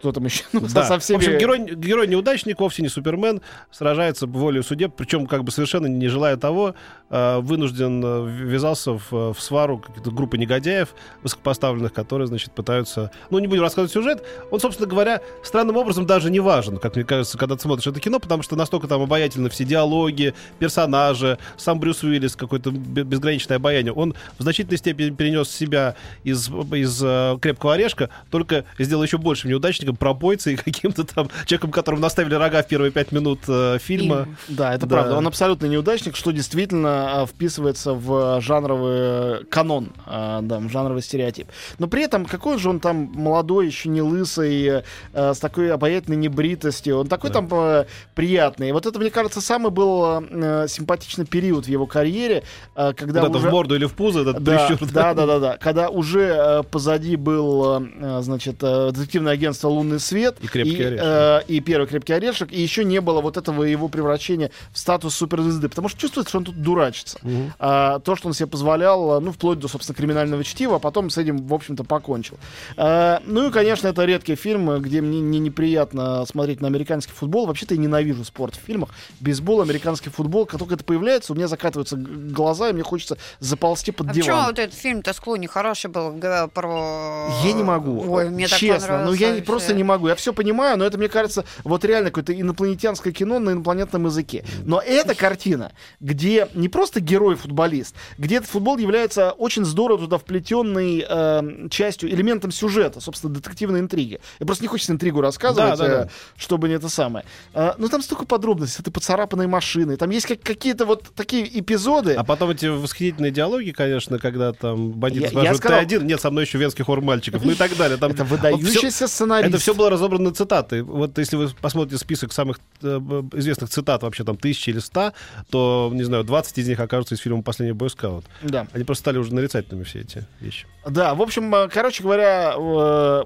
кто 0.00 0.12
там 0.12 0.24
еще? 0.24 0.44
Ну, 0.52 0.62
Да. 0.72 0.84
со 0.84 0.98
всеми... 0.98 1.18
В 1.18 1.20
общем, 1.20 1.38
герой, 1.38 1.74
герой 1.76 2.08
неудачник, 2.08 2.58
вовсе 2.58 2.82
не 2.82 2.88
Супермен, 2.88 3.40
сражается 3.70 4.26
волею 4.26 4.62
судеб, 4.64 4.94
причем 4.96 5.26
как 5.26 5.44
бы 5.44 5.52
совершенно 5.52 5.86
не 5.86 6.08
желая 6.08 6.36
того, 6.36 6.74
э, 7.10 7.38
вынужден 7.40 8.02
э, 8.04 8.26
ввязался 8.28 8.92
в, 8.92 9.10
в 9.10 9.36
свару 9.38 9.78
каких-то 9.78 10.10
группы 10.10 10.38
негодяев 10.38 10.94
высокопоставленных, 11.22 11.92
которые, 11.92 12.26
значит, 12.26 12.52
пытаются... 12.52 13.10
Ну, 13.30 13.38
не 13.38 13.46
будем 13.46 13.62
рассказывать 13.62 13.92
сюжет. 13.92 14.24
Он, 14.50 14.58
собственно 14.58 14.88
говоря, 14.88 15.20
странным 15.42 15.76
образом 15.76 16.06
даже 16.06 16.30
не 16.30 16.40
важен, 16.40 16.78
как 16.78 16.96
мне 16.96 17.04
кажется, 17.04 17.38
когда 17.38 17.56
ты 17.56 17.62
смотришь 17.62 17.86
это 17.86 18.00
кино, 18.00 18.18
потому 18.18 18.42
что 18.42 18.56
настолько 18.56 18.88
там 18.88 19.02
обаятельны 19.02 19.50
все 19.50 19.64
диалоги, 19.64 20.34
персонажи, 20.58 21.38
сам 21.56 21.78
Брюс 21.78 22.02
Уиллис, 22.02 22.36
какое-то 22.36 22.70
бе- 22.70 23.02
безграничное 23.04 23.58
обаяние. 23.58 23.92
Он 23.92 24.14
в 24.38 24.42
значительной 24.42 24.78
степени 24.78 25.10
перенес 25.10 25.50
себя 25.50 25.94
из, 26.24 26.48
из 26.48 27.00
э, 27.02 27.38
«Крепкого 27.40 27.74
орешка», 27.74 28.08
только 28.30 28.64
сделал 28.78 29.02
еще 29.02 29.18
большим 29.18 29.50
неудачником, 29.50 29.89
пропойцей, 29.94 30.56
каким-то 30.64 31.04
там 31.04 31.28
человеком, 31.46 31.70
которому 31.70 32.02
наставили 32.02 32.34
рога 32.34 32.62
в 32.62 32.66
первые 32.68 32.90
пять 32.92 33.12
минут 33.12 33.40
э, 33.48 33.78
фильма. 33.80 34.24
Фильм. 34.24 34.36
Да, 34.48 34.74
это 34.74 34.86
Да. 34.86 34.96
правда. 34.96 35.16
Он 35.16 35.26
абсолютно 35.26 35.66
неудачник, 35.66 36.16
что 36.16 36.30
действительно 36.30 37.22
а, 37.22 37.26
вписывается 37.26 37.92
в 37.94 38.40
жанровый 38.40 39.44
канон, 39.46 39.92
а, 40.06 40.40
да, 40.42 40.58
в 40.58 40.68
жанровый 40.68 41.02
стереотип. 41.02 41.48
Но 41.78 41.88
при 41.88 42.02
этом 42.04 42.24
какой 42.26 42.58
же 42.58 42.68
он 42.70 42.80
там 42.80 43.10
молодой, 43.14 43.66
еще 43.66 43.88
не 43.88 44.02
лысый, 44.02 44.82
э, 45.12 45.34
с 45.34 45.38
такой 45.38 45.72
обаятельной 45.72 46.16
небритостью. 46.16 46.98
Он 46.98 47.06
такой 47.08 47.30
Да. 47.30 47.34
там 47.34 47.48
э, 47.52 47.86
приятный. 48.14 48.68
И 48.68 48.72
вот 48.72 48.86
это, 48.86 48.98
мне 48.98 49.10
кажется, 49.10 49.40
самый 49.40 49.70
был 49.70 50.22
э, 50.30 50.66
симпатичный 50.68 51.24
период 51.26 51.66
в 51.66 51.68
его 51.68 51.86
карьере, 51.86 52.42
э, 52.76 52.92
когда 52.94 53.20
Куда-то 53.20 53.38
уже... 53.38 53.48
в 53.48 53.50
морду 53.52 53.74
или 53.76 53.86
в 53.86 53.92
пузо, 53.94 54.20
этот 54.20 54.42
Да, 54.42 54.66
прищур, 54.66 54.88
да, 54.92 55.14
да, 55.14 55.26
да, 55.26 55.38
да. 55.38 55.56
Когда 55.58 55.88
уже 55.88 56.20
э, 56.20 56.62
позади 56.62 57.16
был, 57.16 57.82
э, 58.00 58.20
значит, 58.22 58.56
э, 58.62 58.90
детективное 58.92 59.32
агентство 59.34 59.68
«Лунный 59.80 60.00
свет» 60.00 60.36
И 60.40 60.46
«Крепкий 60.46 60.82
орешек». 60.82 61.00
э, 61.02 61.40
и 61.48 61.60
первый 61.60 61.86
«Крепкий 61.86 62.12
орешек», 62.12 62.52
и 62.52 62.60
еще 62.60 62.84
не 62.84 63.00
было 63.00 63.20
вот 63.20 63.36
этого 63.36 63.64
его 63.64 63.88
превращения 63.88 64.50
в 64.72 64.78
статус 64.78 65.14
суперзвезды, 65.14 65.68
потому 65.68 65.88
что 65.88 65.98
чувствуется, 65.98 66.30
что 66.30 66.38
он 66.38 66.44
тут 66.44 66.62
дурачится. 66.62 67.18
Мгм. 67.22 67.52
А, 67.58 67.98
то, 68.00 68.16
что 68.16 68.28
он 68.28 68.34
себе 68.34 68.46
позволял, 68.46 69.18
э, 69.18 69.20
ну, 69.20 69.32
вплоть 69.32 69.58
до, 69.58 69.68
собственно, 69.68 69.96
криминального 69.96 70.44
чтива, 70.44 70.76
а 70.76 70.78
потом 70.78 71.10
с 71.10 71.18
этим, 71.18 71.46
в 71.46 71.54
общем-то, 71.54 71.84
покончил. 71.84 72.38
А, 72.76 73.22
ну 73.24 73.48
и, 73.48 73.52
конечно, 73.52 73.88
это 73.88 74.04
редкий 74.04 74.34
фильм, 74.34 74.80
где 74.80 75.00
мне 75.00 75.20
не 75.20 75.38
неприятно 75.38 76.24
смотреть 76.26 76.60
на 76.60 76.68
американский 76.68 77.12
футбол. 77.12 77.46
Вообще-то 77.46 77.74
я 77.74 77.80
ненавижу 77.80 78.24
спорт 78.24 78.54
в 78.54 78.60
фильмах. 78.60 78.90
Бейсбол, 79.20 79.62
американский 79.62 80.10
футбол, 80.10 80.46
как 80.46 80.58
только 80.58 80.74
это 80.74 80.84
появляется, 80.84 81.32
у 81.32 81.36
меня 81.36 81.48
закатываются 81.48 81.96
глаза, 81.96 82.68
и 82.68 82.72
мне 82.72 82.82
хочется 82.82 83.16
заползти 83.38 83.92
под 83.92 84.10
А 84.10 84.12
диван. 84.12 84.26
почему 84.26 84.46
вот 84.46 84.58
этот 84.58 84.78
фильм-то 84.78 85.12
с 85.12 85.20
Клуни 85.20 85.46
хороший 85.46 85.90
был 85.90 86.12
про... 86.52 87.28
Я 87.44 87.52
не 87.52 87.62
могу. 87.62 88.04
Ой, 88.10 88.30
мне 88.30 88.46
так 88.46 88.58
Честно, 88.58 89.04
ну 89.04 89.12
я 89.12 89.28
понравился 89.28 89.46
просто 89.46 89.69
вообще. 89.70 89.76
не 89.78 89.84
могу. 89.84 90.08
Я 90.08 90.14
все 90.14 90.32
понимаю, 90.32 90.78
но 90.78 90.84
это, 90.84 90.98
мне 90.98 91.08
кажется, 91.08 91.44
вот 91.64 91.84
реально 91.84 92.10
какое-то 92.10 92.38
инопланетянское 92.38 93.12
кино 93.12 93.38
на 93.38 93.50
инопланетном 93.50 94.06
языке. 94.06 94.44
Но 94.64 94.80
эта 94.80 95.14
картина, 95.14 95.72
где 96.00 96.48
не 96.54 96.68
просто 96.68 97.00
герой-футболист, 97.00 97.94
где 98.18 98.36
этот 98.36 98.48
футбол 98.48 98.76
является 98.78 99.32
очень 99.32 99.64
здорово 99.64 100.00
туда 100.00 100.18
вплетенной 100.18 101.04
э, 101.08 101.68
частью, 101.70 102.10
элементом 102.10 102.50
сюжета, 102.52 103.00
собственно, 103.00 103.34
детективной 103.34 103.80
интриги. 103.80 104.20
Я 104.38 104.46
просто 104.46 104.64
не 104.64 104.68
хочется 104.68 104.92
интригу 104.92 105.20
рассказывать, 105.20 105.78
Да, 105.78 105.86
да, 105.86 105.88
да. 105.88 106.02
э, 106.04 106.08
чтобы 106.36 106.68
не 106.68 106.74
это 106.74 106.88
самое. 106.88 107.24
Э, 107.54 107.72
но 107.78 107.88
там 107.88 108.02
столько 108.02 108.26
подробностей, 108.26 108.80
это 108.80 108.90
поцарапанные 108.90 109.48
машины, 109.48 109.96
там 109.96 110.10
есть 110.10 110.26
как, 110.26 110.40
какие-то 110.42 110.84
вот 110.86 111.04
такие 111.14 111.46
эпизоды. 111.60 112.14
А 112.14 112.24
потом 112.24 112.50
эти 112.50 112.66
восхитительные 112.66 113.30
диалоги, 113.30 113.70
конечно, 113.70 114.18
когда 114.18 114.52
там 114.52 114.90
бандиты 114.92 115.34
Я- 115.34 115.54
сказал- 115.54 115.78
ты 115.78 115.82
один? 115.84 116.06
Нет, 116.06 116.20
со 116.20 116.30
мной 116.30 116.44
еще 116.44 116.58
венский 116.58 116.84
хор 116.84 117.00
мальчиков, 117.00 117.44
ну 117.44 117.52
и 117.52 117.54
так 117.54 117.76
далее. 117.76 117.96
Там 117.98 118.12
это 118.12 118.24
вот 118.24 118.38
всё- 118.40 118.50
выдающийся 118.50 119.06
сценарист. 119.08 119.48
Это 119.54 119.58
все 119.60 119.74
было 119.74 119.90
разобрано 119.90 120.32
цитаты. 120.32 120.82
Вот 120.82 121.18
если 121.18 121.36
вы 121.36 121.48
посмотрите 121.60 121.98
список 121.98 122.32
самых 122.32 122.58
э, 122.82 122.98
известных 123.34 123.70
цитат, 123.70 124.02
вообще 124.02 124.24
там 124.24 124.36
тысячи 124.36 124.70
или 124.70 124.80
ста, 124.80 125.12
то, 125.50 125.90
не 125.92 126.02
знаю, 126.02 126.24
20 126.24 126.58
из 126.58 126.68
них 126.68 126.80
окажутся 126.80 127.14
из 127.14 127.20
фильма 127.20 127.42
«Последний 127.42 127.72
бойскаут». 127.72 128.24
Да. 128.42 128.66
Они 128.72 128.84
просто 128.84 129.02
стали 129.02 129.18
уже 129.18 129.34
нарицательными, 129.34 129.84
все 129.84 130.00
эти 130.00 130.26
вещи. 130.40 130.66
Да, 130.86 131.14
в 131.14 131.22
общем, 131.22 131.54
э, 131.54 131.68
короче 131.68 132.02
говоря, 132.02 132.54
э, 132.56 133.24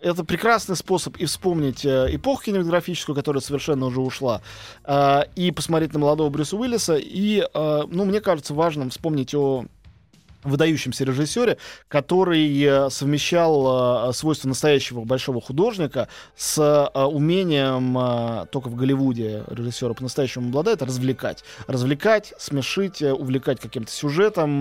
это 0.00 0.24
прекрасный 0.24 0.76
способ 0.76 1.16
и 1.16 1.26
вспомнить 1.26 1.84
эпоху 1.84 2.44
кинематографическую, 2.44 3.16
которая 3.16 3.40
совершенно 3.40 3.86
уже 3.86 4.00
ушла, 4.00 4.42
и 5.34 5.50
посмотреть 5.50 5.92
на 5.92 5.98
молодого 5.98 6.30
Брюса 6.30 6.56
Уиллиса, 6.56 6.96
и, 6.96 7.44
ну, 7.52 8.04
мне 8.04 8.20
кажется, 8.20 8.54
важным 8.54 8.90
вспомнить 8.90 9.34
о 9.34 9.64
выдающемся 10.42 11.04
режиссере, 11.04 11.58
который 11.88 12.62
э, 12.62 12.90
совмещал 12.90 14.10
э, 14.10 14.12
свойства 14.12 14.48
настоящего 14.48 15.04
большого 15.04 15.40
художника 15.40 16.08
с 16.36 16.58
э, 16.58 17.00
умением, 17.04 18.48
только 18.50 18.68
в 18.68 18.74
Голливуде 18.74 19.44
режиссера 19.48 19.94
по-настоящему 19.94 20.48
обладает, 20.48 20.82
развлекать. 20.82 21.44
Развлекать, 21.66 22.34
смешить, 22.38 23.02
увлекать 23.02 23.60
каким-то 23.60 23.90
сюжетом, 23.90 24.60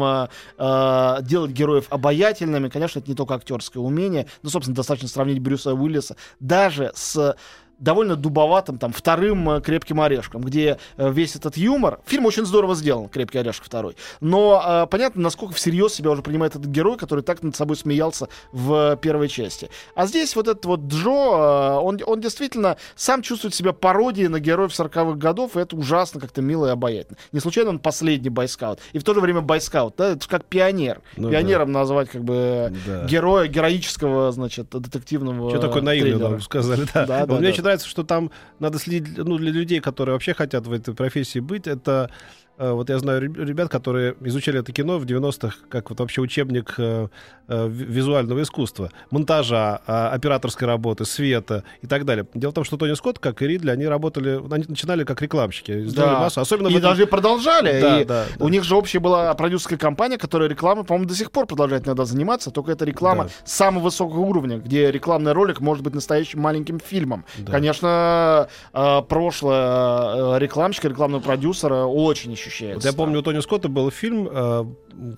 делать 0.57 1.51
героев 1.51 1.85
обаятельными. 1.89 2.69
Конечно, 2.69 2.99
это 2.99 3.09
не 3.09 3.15
только 3.15 3.35
актерское 3.35 3.81
умение, 3.81 4.27
но, 4.43 4.49
собственно, 4.49 4.75
достаточно 4.75 5.09
сравнить 5.09 5.39
Брюса 5.39 5.73
Уиллиса 5.73 6.15
даже 6.39 6.91
с 6.95 7.35
довольно 7.79 8.15
дубоватым 8.15 8.77
там 8.77 8.91
вторым 8.91 9.49
э, 9.49 9.61
крепким 9.61 10.01
орешком, 10.01 10.41
где 10.41 10.77
э, 10.97 11.11
весь 11.11 11.35
этот 11.35 11.57
юмор. 11.57 11.99
Фильм 12.05 12.25
очень 12.25 12.45
здорово 12.45 12.75
сделан, 12.75 13.07
крепкий 13.09 13.37
орешек 13.37 13.63
второй. 13.65 13.95
Но 14.19 14.61
э, 14.65 14.87
понятно, 14.89 15.21
насколько 15.21 15.53
всерьез 15.53 15.93
себя 15.93 16.11
уже 16.11 16.21
принимает 16.21 16.55
этот 16.55 16.67
герой, 16.67 16.97
который 16.97 17.23
так 17.23 17.43
над 17.43 17.55
собой 17.55 17.75
смеялся 17.77 18.29
в 18.51 18.95
первой 18.97 19.27
части. 19.27 19.69
А 19.95 20.07
здесь 20.07 20.35
вот 20.35 20.47
этот 20.47 20.65
вот 20.65 20.81
Джо, 20.87 21.09
э, 21.09 21.73
он, 21.79 21.99
он 22.05 22.21
действительно 22.21 22.77
сам 22.95 23.21
чувствует 23.21 23.53
себя 23.53 23.73
пародией 23.73 24.27
на 24.27 24.39
героев 24.39 24.71
40-х 24.71 25.13
годов, 25.13 25.55
и 25.55 25.59
это 25.59 25.75
ужасно 25.75 26.19
как-то 26.19 26.41
мило 26.41 26.65
и 26.67 26.69
обаятельно. 26.69 27.17
Не 27.31 27.39
случайно 27.39 27.69
он 27.69 27.79
последний 27.79 28.29
бойскаут. 28.29 28.79
И 28.93 28.99
в 28.99 29.03
то 29.03 29.13
же 29.13 29.21
время 29.21 29.41
бойскаут, 29.41 29.95
да, 29.97 30.09
это 30.13 30.27
как 30.27 30.45
пионер. 30.45 31.01
Ну 31.15 31.29
Пионером 31.29 31.71
назвать 31.71 32.09
как 32.09 32.23
бы 32.23 32.73
Да. 32.85 33.05
героя 33.05 33.47
героического, 33.47 34.31
значит, 34.31 34.69
детективного 34.69 35.49
Что 35.51 35.59
такое 35.59 35.81
триллера. 35.81 36.29
нам 36.29 36.41
сказали, 36.41 36.85
да. 36.93 37.05
Да, 37.05 37.25
да, 37.25 37.25
да. 37.25 37.66
Нравится, 37.67 37.87
что 37.87 38.03
там 38.03 38.31
надо 38.59 38.79
следить, 38.79 39.17
ну, 39.17 39.37
для 39.37 39.51
людей, 39.51 39.79
которые 39.79 40.13
вообще 40.13 40.33
хотят 40.33 40.65
в 40.67 40.71
этой 40.71 40.93
профессии 40.93 41.39
быть, 41.39 41.67
это 41.67 42.09
вот 42.57 42.89
я 42.89 42.97
знаю 42.99 43.21
реб- 43.21 43.37
ребят, 43.37 43.69
которые 43.69 44.15
изучали 44.21 44.59
это 44.59 44.71
кино 44.71 44.97
в 44.97 45.05
90-х 45.05 45.55
как 45.69 45.89
вот 45.89 45.99
вообще 45.99 46.21
учебник 46.21 46.73
э, 46.77 47.07
э, 47.47 47.67
ви- 47.67 47.85
визуального 47.85 48.41
искусства, 48.41 48.89
монтажа, 49.11 49.81
а, 49.85 50.09
операторской 50.09 50.67
работы, 50.67 51.05
света 51.05 51.63
и 51.81 51.87
так 51.87 52.05
далее. 52.05 52.25
Дело 52.33 52.51
в 52.51 52.53
том, 52.55 52.63
что 52.63 52.77
Тони 52.77 52.93
Скотт, 52.95 53.19
как 53.19 53.41
и 53.41 53.47
Ридли, 53.47 53.69
они 53.69 53.85
работали, 53.87 54.41
они 54.53 54.65
начинали 54.67 55.03
как 55.03 55.21
рекламщики, 55.21 55.83
Да. 55.95 56.19
массу, 56.19 56.41
особенно 56.41 56.67
И 56.67 56.71
этом- 56.71 56.81
даже 56.91 57.05
продолжали. 57.07 57.79
Да, 57.81 58.01
и 58.01 58.05
да, 58.05 58.25
да. 58.37 58.43
У 58.45 58.49
них 58.49 58.63
же 58.63 58.75
общая 58.75 58.99
была 58.99 59.33
продюсерская 59.35 59.77
компания, 59.77 60.17
которая 60.17 60.49
рекламой, 60.49 60.83
по-моему, 60.83 61.07
до 61.07 61.15
сих 61.15 61.31
пор 61.31 61.45
продолжает 61.45 61.85
иногда 61.85 62.05
заниматься, 62.05 62.51
только 62.51 62.71
это 62.71 62.85
реклама 62.85 63.25
Да. 63.25 63.29
самого 63.45 63.83
высокого 63.83 64.19
уровня, 64.21 64.57
где 64.57 64.91
рекламный 64.91 65.33
ролик 65.33 65.59
может 65.61 65.83
быть 65.83 65.93
настоящим 65.93 66.41
маленьким 66.41 66.79
фильмом. 66.79 67.23
Да. 67.37 67.51
Конечно, 67.51 68.47
э, 68.73 69.01
прошлое 69.07 70.35
э, 70.35 70.39
рекламщика, 70.39 70.87
рекламного 70.89 71.21
продюсера 71.21 71.83
очень 71.85 72.31
ощущается. 72.47 72.75
Вот 72.75 72.85
я 72.85 72.93
помню, 72.97 73.19
у 73.19 73.21
Тони 73.21 73.39
Скотта 73.41 73.69
был 73.69 73.89
фильм, 73.91 74.27
э, 74.31 74.65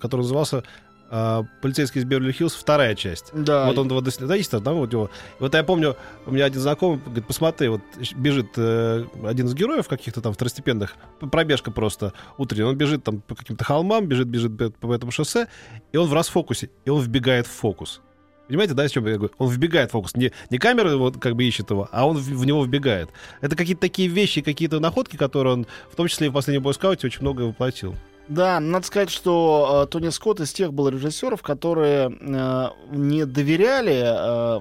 который 0.00 0.22
назывался 0.22 0.62
э, 1.10 1.42
«Полицейский 1.60 2.00
из 2.00 2.04
Беверли-Хиллз. 2.04 2.54
Вторая 2.56 2.94
часть». 2.94 3.30
Да. 3.32 3.66
Вот 3.66 3.78
он 3.78 3.88
его 3.88 4.00
до- 4.00 4.26
да, 4.26 4.34
есть 4.36 4.50
там 4.50 4.62
вот 4.76 4.92
его. 4.92 5.10
Вот 5.40 5.54
я 5.54 5.64
помню, 5.64 5.96
у 6.26 6.30
меня 6.30 6.44
один 6.44 6.60
знакомый 6.60 6.98
говорит, 7.04 7.26
посмотри, 7.26 7.68
вот 7.68 7.80
бежит 8.16 8.46
э, 8.56 9.04
один 9.24 9.46
из 9.46 9.54
героев 9.54 9.88
каких-то 9.88 10.20
там 10.20 10.32
второстепенных, 10.32 10.94
пробежка 11.32 11.70
просто 11.72 12.12
утренняя, 12.38 12.66
он 12.68 12.76
бежит 12.76 13.02
там 13.02 13.20
по 13.22 13.34
каким-то 13.34 13.64
холмам, 13.64 14.06
бежит, 14.06 14.28
бежит 14.28 14.76
по 14.76 14.94
этому 14.94 15.10
шоссе, 15.10 15.48
и 15.92 15.96
он 15.96 16.06
в 16.08 16.14
расфокусе, 16.14 16.70
и 16.84 16.90
он 16.90 17.00
вбегает 17.00 17.46
в 17.46 17.50
фокус. 17.50 18.00
Понимаете, 18.50 18.74
да, 18.74 18.82
о 18.82 18.88
чем 18.88 19.06
я 19.06 19.16
говорю? 19.16 19.32
Он 19.38 19.48
вбегает 19.48 19.90
в 19.90 19.92
фокус. 19.92 20.16
Не, 20.16 20.32
не 20.50 20.58
камера 20.58 20.96
вот 20.96 21.18
как 21.20 21.36
бы 21.36 21.44
ищет 21.44 21.70
его, 21.70 21.88
а 21.92 22.04
он 22.04 22.16
в, 22.16 22.22
в 22.22 22.44
него 22.44 22.64
вбегает. 22.64 23.08
Это 23.40 23.54
какие-то 23.54 23.80
такие 23.80 24.08
вещи, 24.08 24.40
какие-то 24.40 24.80
находки, 24.80 25.16
которые 25.16 25.52
он, 25.52 25.66
в 25.88 25.94
том 25.94 26.08
числе 26.08 26.26
и 26.26 26.30
в 26.30 26.32
последнем 26.32 26.64
бойскауте, 26.64 27.06
очень 27.06 27.20
много 27.20 27.42
воплотил. 27.42 27.94
Да, 28.26 28.58
надо 28.58 28.84
сказать, 28.84 29.10
что 29.10 29.84
э, 29.84 29.90
Тони 29.92 30.08
Скотт 30.08 30.40
из 30.40 30.52
тех 30.52 30.72
был 30.72 30.88
режиссеров, 30.88 31.42
которые 31.42 32.10
э, 32.20 32.68
не 32.90 33.24
доверяли, 33.24 34.02
э, 34.04 34.60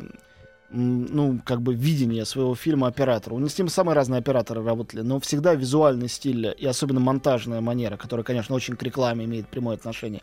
ну, 0.70 1.42
как 1.44 1.64
бы, 1.64 1.74
видение 1.74 2.26
своего 2.26 2.54
фильма 2.54 2.88
оператору. 2.88 3.38
У 3.38 3.40
них 3.40 3.52
с 3.52 3.58
ним 3.58 3.70
самые 3.70 3.96
разные 3.96 4.20
операторы 4.20 4.64
работали, 4.64 5.02
но 5.02 5.20
всегда 5.20 5.56
визуальный 5.56 6.10
стиль 6.10 6.54
и 6.56 6.68
особенно 6.68 7.00
монтажная 7.00 7.62
манера, 7.62 7.98
которая, 7.98 8.24
конечно, 8.24 8.54
очень 8.54 8.76
к 8.76 8.84
рекламе 8.84 9.26
имеет 9.26 9.48
прямое 9.48 9.78
отношение, 9.78 10.22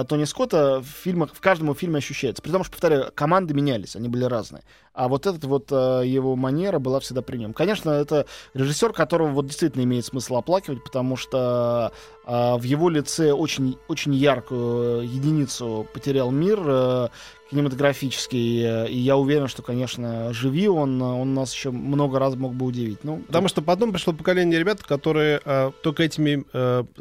э, 0.00 0.04
Тони 0.04 0.24
Скотта 0.24 0.80
в 0.80 0.86
фильмах, 0.86 1.30
в 1.34 1.40
каждом 1.40 1.74
фильме 1.74 1.98
ощущается. 1.98 2.42
При 2.42 2.50
том, 2.50 2.64
что, 2.64 2.72
повторяю, 2.72 3.10
команды 3.14 3.54
менялись, 3.54 3.96
они 3.96 4.08
были 4.08 4.24
разные. 4.24 4.62
А 4.94 5.08
вот 5.08 5.26
эта 5.26 5.46
вот 5.46 5.68
э, 5.70 6.02
его 6.04 6.36
манера 6.36 6.78
была 6.78 7.00
всегда 7.00 7.22
при 7.22 7.38
нем. 7.38 7.54
Конечно, 7.54 7.90
это 7.90 8.26
режиссер, 8.54 8.92
которого 8.92 9.28
вот 9.28 9.46
действительно 9.46 9.82
имеет 9.84 10.04
смысл 10.04 10.36
оплакивать, 10.36 10.84
потому 10.84 11.16
что 11.16 11.92
э, 12.26 12.56
в 12.56 12.62
его 12.62 12.90
лице 12.90 13.32
очень, 13.32 13.78
очень 13.88 14.14
яркую 14.14 15.02
единицу 15.08 15.86
потерял 15.94 16.30
мир 16.30 16.60
э, 16.66 17.08
кинематографический. 17.50 18.86
и 18.88 18.98
я 18.98 19.16
уверен, 19.16 19.46
что, 19.48 19.62
конечно, 19.62 20.32
живи 20.32 20.68
он, 20.68 21.00
он 21.02 21.34
нас 21.34 21.52
еще 21.54 21.70
много 21.70 22.18
раз 22.18 22.34
мог 22.34 22.54
бы 22.54 22.64
удивить. 22.66 23.04
Ну, 23.04 23.18
Потому 23.26 23.48
что 23.48 23.60
потом 23.60 23.92
пришло 23.92 24.12
поколение 24.14 24.58
ребят, 24.58 24.82
которые 24.82 25.40
только 25.82 26.02
этими 26.02 26.44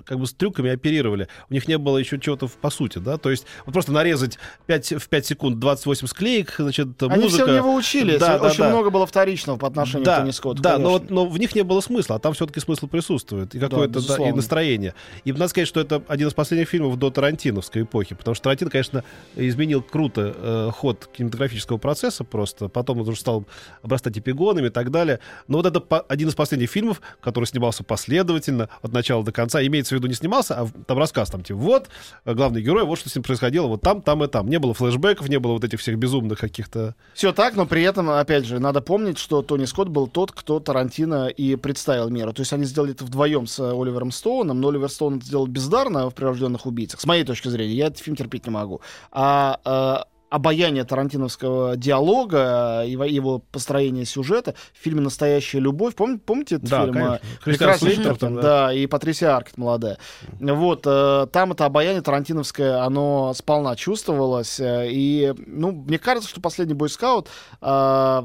как 0.04 0.20
бы 0.20 0.26
с 0.28 0.34
трюками 0.34 0.72
оперировали. 0.72 1.30
У 1.50 1.54
них 1.54 1.70
не 1.70 1.78
было 1.78 1.98
еще 1.98 2.20
чего-то 2.20 2.48
в- 2.48 2.58
по 2.58 2.70
сути, 2.82 2.98
да? 2.98 3.18
То 3.18 3.30
есть 3.30 3.46
вот 3.66 3.74
просто 3.74 3.92
нарезать 3.92 4.40
5, 4.66 4.94
в 5.00 5.08
5 5.10 5.26
секунд 5.26 5.60
28 5.60 6.08
склеек, 6.08 6.56
значит, 6.58 6.88
Они 7.04 7.24
музыка. 7.24 7.44
все 7.44 7.54
в 7.54 7.56
него 7.56 7.76
учились. 7.76 8.20
Да, 8.20 8.40
да, 8.40 8.48
Очень 8.48 8.60
да. 8.64 8.70
много 8.70 8.90
было 8.90 9.06
вторичного 9.06 9.58
по 9.58 9.68
отношению 9.68 10.04
к 10.04 10.06
Да, 10.06 10.20
Тони 10.22 10.32
Скотту. 10.32 10.62
да, 10.62 10.78
но, 10.78 10.98
конечно. 10.98 11.16
но 11.16 11.26
в 11.28 11.38
них 11.40 11.54
не 11.56 11.62
было 11.64 11.82
смысла, 11.82 12.16
а 12.16 12.20
там 12.20 12.34
все-таки 12.34 12.60
смысл 12.60 12.88
присутствует. 12.88 13.54
И 13.56 13.60
какое-то 13.60 13.94
да, 13.94 14.00
и 14.00 14.04
безусловно. 14.04 14.36
настроение. 14.36 14.94
И 15.26 15.32
надо 15.32 15.48
сказать, 15.50 15.68
что 15.68 15.80
это 15.80 16.02
один 16.08 16.28
из 16.28 16.34
последних 16.34 16.70
фильмов 16.70 16.98
до 16.98 17.12
Тарантиновской 17.12 17.84
эпохи. 17.84 18.16
Потому 18.16 18.34
что 18.36 18.44
Тарантино, 18.46 18.72
конечно, 18.72 19.04
изменил 19.36 19.82
круто 19.84 20.34
э, 20.36 20.70
ход 20.74 21.08
кинематографического 21.16 21.78
процесса 21.78 22.24
просто. 22.24 22.68
Потом 22.68 23.00
он 23.02 23.08
уже 23.08 23.20
стал 23.20 23.46
обрастать 23.84 24.18
эпигонами 24.18 24.68
и 24.68 24.72
так 24.72 24.90
далее. 24.92 25.20
Но 25.48 25.58
вот 25.58 25.66
это 25.68 25.80
по- 25.80 26.02
один 26.02 26.30
из 26.30 26.36
последних 26.36 26.70
фильмов, 26.72 27.02
который 27.22 27.46
снимался 27.46 27.84
последовательно 27.84 28.70
от 28.82 28.92
начала 28.92 29.24
до 29.24 29.32
конца. 29.32 29.64
Имеется 29.66 29.96
в 29.96 29.98
виду, 30.00 30.08
не 30.08 30.14
снимался, 30.14 30.56
а 30.60 30.68
там 30.88 30.98
рассказ 30.98 31.30
там 31.30 31.44
типа, 31.44 31.60
вот, 31.60 31.90
э, 32.26 32.34
главный 32.62 32.82
герой, 32.82 32.86
вот 32.86 33.00
что 33.00 33.10
с 33.10 33.16
ним 33.16 33.24
происходило, 33.24 33.68
вот 33.68 33.82
там, 33.82 34.02
там 34.02 34.24
и 34.24 34.28
там. 34.28 34.50
Не 34.50 34.60
было 34.60 34.74
флешбеков, 34.74 35.30
не 35.30 35.40
было 35.40 35.54
вот 35.54 35.64
этих 35.64 35.80
всех 35.80 35.98
безумных 35.98 36.40
каких-то... 36.40 36.96
Все 37.14 37.34
так, 37.34 37.56
но 37.56 37.66
при 37.66 37.84
этом, 37.84 38.10
опять 38.10 38.46
же, 38.46 38.60
надо 38.60 38.82
помнить, 38.82 39.18
что 39.18 39.42
Тони 39.42 39.66
Скотт 39.66 39.90
был 39.90 40.08
тот, 40.08 40.32
кто 40.32 40.60
Тарантино 40.60 41.28
и 41.28 41.56
представил 41.56 42.10
миру. 42.10 42.34
То 42.34 42.42
есть 42.42 42.54
они 42.54 42.66
сделали 42.66 42.94
это 42.94 43.06
вдвоем 43.06 43.48
с 43.48 43.60
э, 43.60 43.72
Оливером 43.72 44.12
Стоуном, 44.12 44.62
но 44.62 44.70
Оливер 44.70 44.90
Стоун 44.90 45.18
это 45.18 45.26
сделал 45.26 45.48
бездарно 45.48 46.10
в 46.10 46.14
«Прирожденных 46.14 46.66
убийцах», 46.66 47.00
с 47.00 47.06
моей 47.06 47.24
точки 47.24 47.48
зрения. 47.50 47.74
Я 47.74 47.88
этот 47.88 48.00
фильм 48.00 48.16
терпеть 48.16 48.46
не 48.46 48.52
могу. 48.52 48.82
А 49.12 49.60
э, 50.06 50.11
обаяние 50.32 50.86
тарантиновского 50.86 51.76
диалога, 51.76 52.84
его, 52.88 53.04
его 53.04 53.40
построение 53.52 54.06
сюжета 54.06 54.56
в 54.74 54.82
фильме 54.82 55.02
«Настоящая 55.02 55.60
любовь». 55.60 55.94
Пом- 55.94 56.20
помните 56.20 56.56
этот 56.56 56.70
Да, 56.70 56.86
фильм? 56.86 56.98
э, 56.98 57.20
Прекрасный 57.44 57.92
фильм, 57.92 58.16
там, 58.16 58.36
да. 58.36 58.42
да, 58.42 58.74
и 58.74 58.88
Патрисия 58.88 59.36
Аркет 59.36 59.58
молодая. 59.58 59.98
Вот, 60.40 60.84
э, 60.86 61.28
там 61.34 61.52
это 61.52 61.66
обаяние 61.66 62.02
тарантиновское, 62.02 62.82
оно 62.82 63.34
сполна 63.36 63.76
чувствовалось. 63.76 64.60
э, 64.62 64.88
и, 64.90 65.34
ну, 65.46 65.72
мне 65.72 66.00
кажется, 66.00 66.30
что 66.30 66.40
последний 66.40 66.74
бойскаут 66.76 67.28
э, 67.62 68.24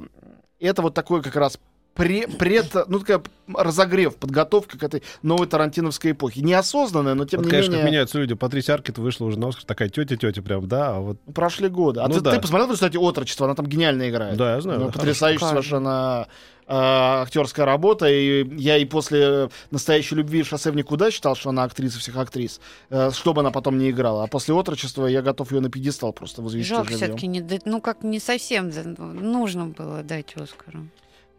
это 0.61 0.83
вот 0.83 0.95
такой 0.95 1.23
как 1.23 1.35
раз 1.35 1.59
пре- 1.97 2.35
пред, 2.37 2.75
ну, 2.89 3.01
такая 3.01 3.23
разогрев, 3.55 4.17
подготовка 4.17 4.79
к 4.79 4.83
этой 4.83 5.03
новой 5.23 5.47
тарантиновской 5.47 6.13
эпохе. 6.13 6.43
Неосознанная, 6.43 7.15
но 7.15 7.25
тем 7.25 7.39
Вот, 7.41 7.47
не 7.47 7.51
конечно, 7.51 7.73
менее... 7.73 7.87
меняются 7.87 8.19
люди. 8.19 8.35
Патрисия 8.35 8.75
Аркет 8.75 8.99
вышла 8.99 9.25
уже 9.27 9.39
на 9.39 9.49
Оскар, 9.49 9.65
такая 9.65 9.89
тетя-тетя 9.89 10.43
прям, 10.43 10.67
да, 10.69 10.97
а 10.97 11.01
вот 11.01 11.19
Прошли 11.35 11.69
годы. 11.69 12.01
А 12.01 12.09
Ну 12.09 12.15
ты, 12.15 12.21
да. 12.21 12.33
ты 12.33 12.41
посмотрел, 12.41 12.73
кстати, 12.73 12.97
«Отрочество», 12.97 13.47
она 13.47 13.55
там 13.55 13.67
гениально 13.67 14.09
играет. 14.09 14.37
Да, 14.37 14.55
я 14.55 14.61
знаю, 14.61 14.81
Ну, 14.81 14.87
да, 14.87 14.93
потрясающая 14.93 15.49
совершенно 15.49 16.29
э, 16.67 16.73
актерская 16.75 17.65
работа. 17.67 18.07
И 18.09 18.47
я 18.57 18.77
и 18.77 18.85
после 18.85 19.49
«Настоящей 19.71 20.17
любви» 20.17 20.43
«Шоссе 20.43 20.71
в 20.71 20.77
никуда» 20.77 21.11
считал, 21.11 21.37
что 21.37 21.51
она 21.51 21.65
актриса 21.65 21.99
всех 21.99 22.17
актрис, 22.17 22.61
э, 22.91 23.11
что 23.13 23.33
бы 23.33 23.41
она 23.41 23.51
потом 23.51 23.79
не 23.79 23.91
играла. 23.91 24.25
А 24.25 24.27
после 24.27 24.55
«Отрочества» 24.55 25.07
я 25.07 25.23
готов 25.23 25.53
ее 25.53 25.61
на 25.61 25.71
пьедестал 25.71 26.13
просто 26.13 26.43
возвести 26.43 26.69
Жалко 26.69 26.93
все-таки 26.93 27.27
не 27.27 27.45
ну 27.65 27.81
как 27.81 28.03
не 28.03 28.19
совсем 28.19 28.71
нужно 28.97 29.67
было 29.67 30.03
дать 30.03 30.35
Оскару. 30.37 30.89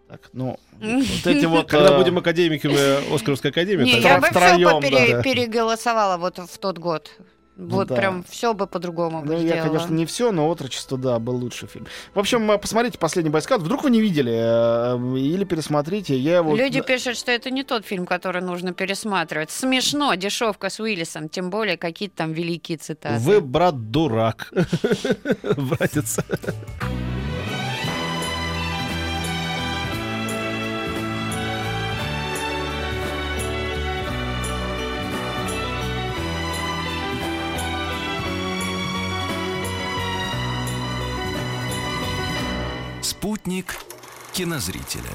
Так, 0.07 0.29
ну, 0.33 0.57
вот 0.79 1.27
эти 1.27 1.45
вот... 1.45 1.69
Когда 1.69 1.93
э, 1.93 1.97
будем 1.97 2.17
академиками 2.17 3.13
Оскаровской 3.13 3.51
академии, 3.51 3.83
Не, 3.83 3.99
я 3.99 4.19
бы 4.19 4.27
все 4.27 4.79
пере- 4.79 5.21
переголосовала 5.21 6.17
вот 6.17 6.37
в 6.37 6.57
тот 6.57 6.77
год. 6.77 7.11
Вот 7.57 7.87
да. 7.87 7.95
прям 7.95 8.23
все 8.29 8.53
бы 8.53 8.67
по-другому 8.67 9.21
бы 9.23 9.33
Ну, 9.33 9.41
я, 9.41 9.63
конечно, 9.63 9.91
не 9.91 10.05
все, 10.05 10.31
но 10.31 10.47
«Отрочество», 10.47 10.95
да, 10.95 11.17
был 11.17 11.37
лучший 11.37 11.67
фильм. 11.67 11.87
В 12.13 12.19
общем, 12.19 12.49
э, 12.51 12.57
посмотрите 12.59 12.99
«Последний 12.99 13.31
бойскаут». 13.31 13.63
Вдруг 13.63 13.83
вы 13.83 13.89
не 13.89 13.99
видели, 13.99 14.31
э, 14.31 15.17
или 15.17 15.43
пересмотрите. 15.43 16.15
Я 16.15 16.37
его... 16.37 16.55
Люди 16.55 16.81
пишут, 16.81 17.17
что 17.17 17.31
это 17.31 17.49
не 17.49 17.63
тот 17.63 17.83
фильм, 17.83 18.05
который 18.05 18.43
нужно 18.43 18.73
пересматривать. 18.73 19.49
Смешно, 19.49 20.13
дешевка 20.13 20.69
с 20.69 20.79
Уиллисом, 20.79 21.29
тем 21.29 21.49
более 21.49 21.77
какие-то 21.77 22.17
там 22.17 22.33
великие 22.33 22.77
цитаты. 22.77 23.19
Вы, 23.19 23.41
брат, 23.41 23.89
дурак. 23.89 24.53
Братец. 25.57 26.19
Спутник 43.47 43.77
кинозрителя. 44.33 45.09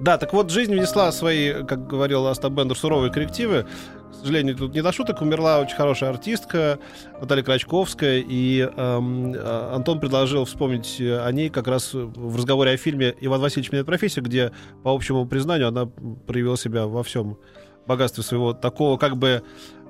Да, 0.00 0.18
так 0.18 0.32
вот, 0.32 0.50
жизнь 0.50 0.74
внесла 0.74 1.12
свои, 1.12 1.62
как 1.62 1.86
говорил 1.86 2.26
Аста 2.26 2.50
Бендер, 2.50 2.76
суровые 2.76 3.12
коррективы. 3.12 3.64
К 4.10 4.14
сожалению, 4.16 4.56
тут 4.56 4.74
не 4.74 4.82
до 4.82 4.90
шуток. 4.90 5.22
Умерла 5.22 5.60
очень 5.60 5.76
хорошая 5.76 6.10
артистка 6.10 6.80
Наталья 7.20 7.44
Крачковская. 7.44 8.24
И 8.26 8.68
эм, 8.76 9.34
э, 9.34 9.70
Антон 9.72 10.00
предложил 10.00 10.46
вспомнить 10.46 11.00
о 11.00 11.30
ней 11.30 11.48
как 11.48 11.68
раз 11.68 11.94
в 11.94 12.36
разговоре 12.36 12.72
о 12.72 12.76
фильме 12.76 13.14
«Иван 13.20 13.40
Васильевич 13.40 13.70
меняет 13.70 13.86
профессию», 13.86 14.24
где, 14.24 14.50
по 14.82 14.92
общему 14.92 15.28
признанию, 15.28 15.68
она 15.68 15.86
проявила 15.86 16.58
себя 16.58 16.88
во 16.88 17.04
всем 17.04 17.38
богатстве 17.86 18.24
своего 18.24 18.52
такого, 18.52 18.98
как 18.98 19.16
бы, 19.16 19.44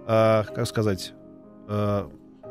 э, 0.07 0.45
как 0.55 0.67
сказать, 0.67 1.15
э, 1.67 2.09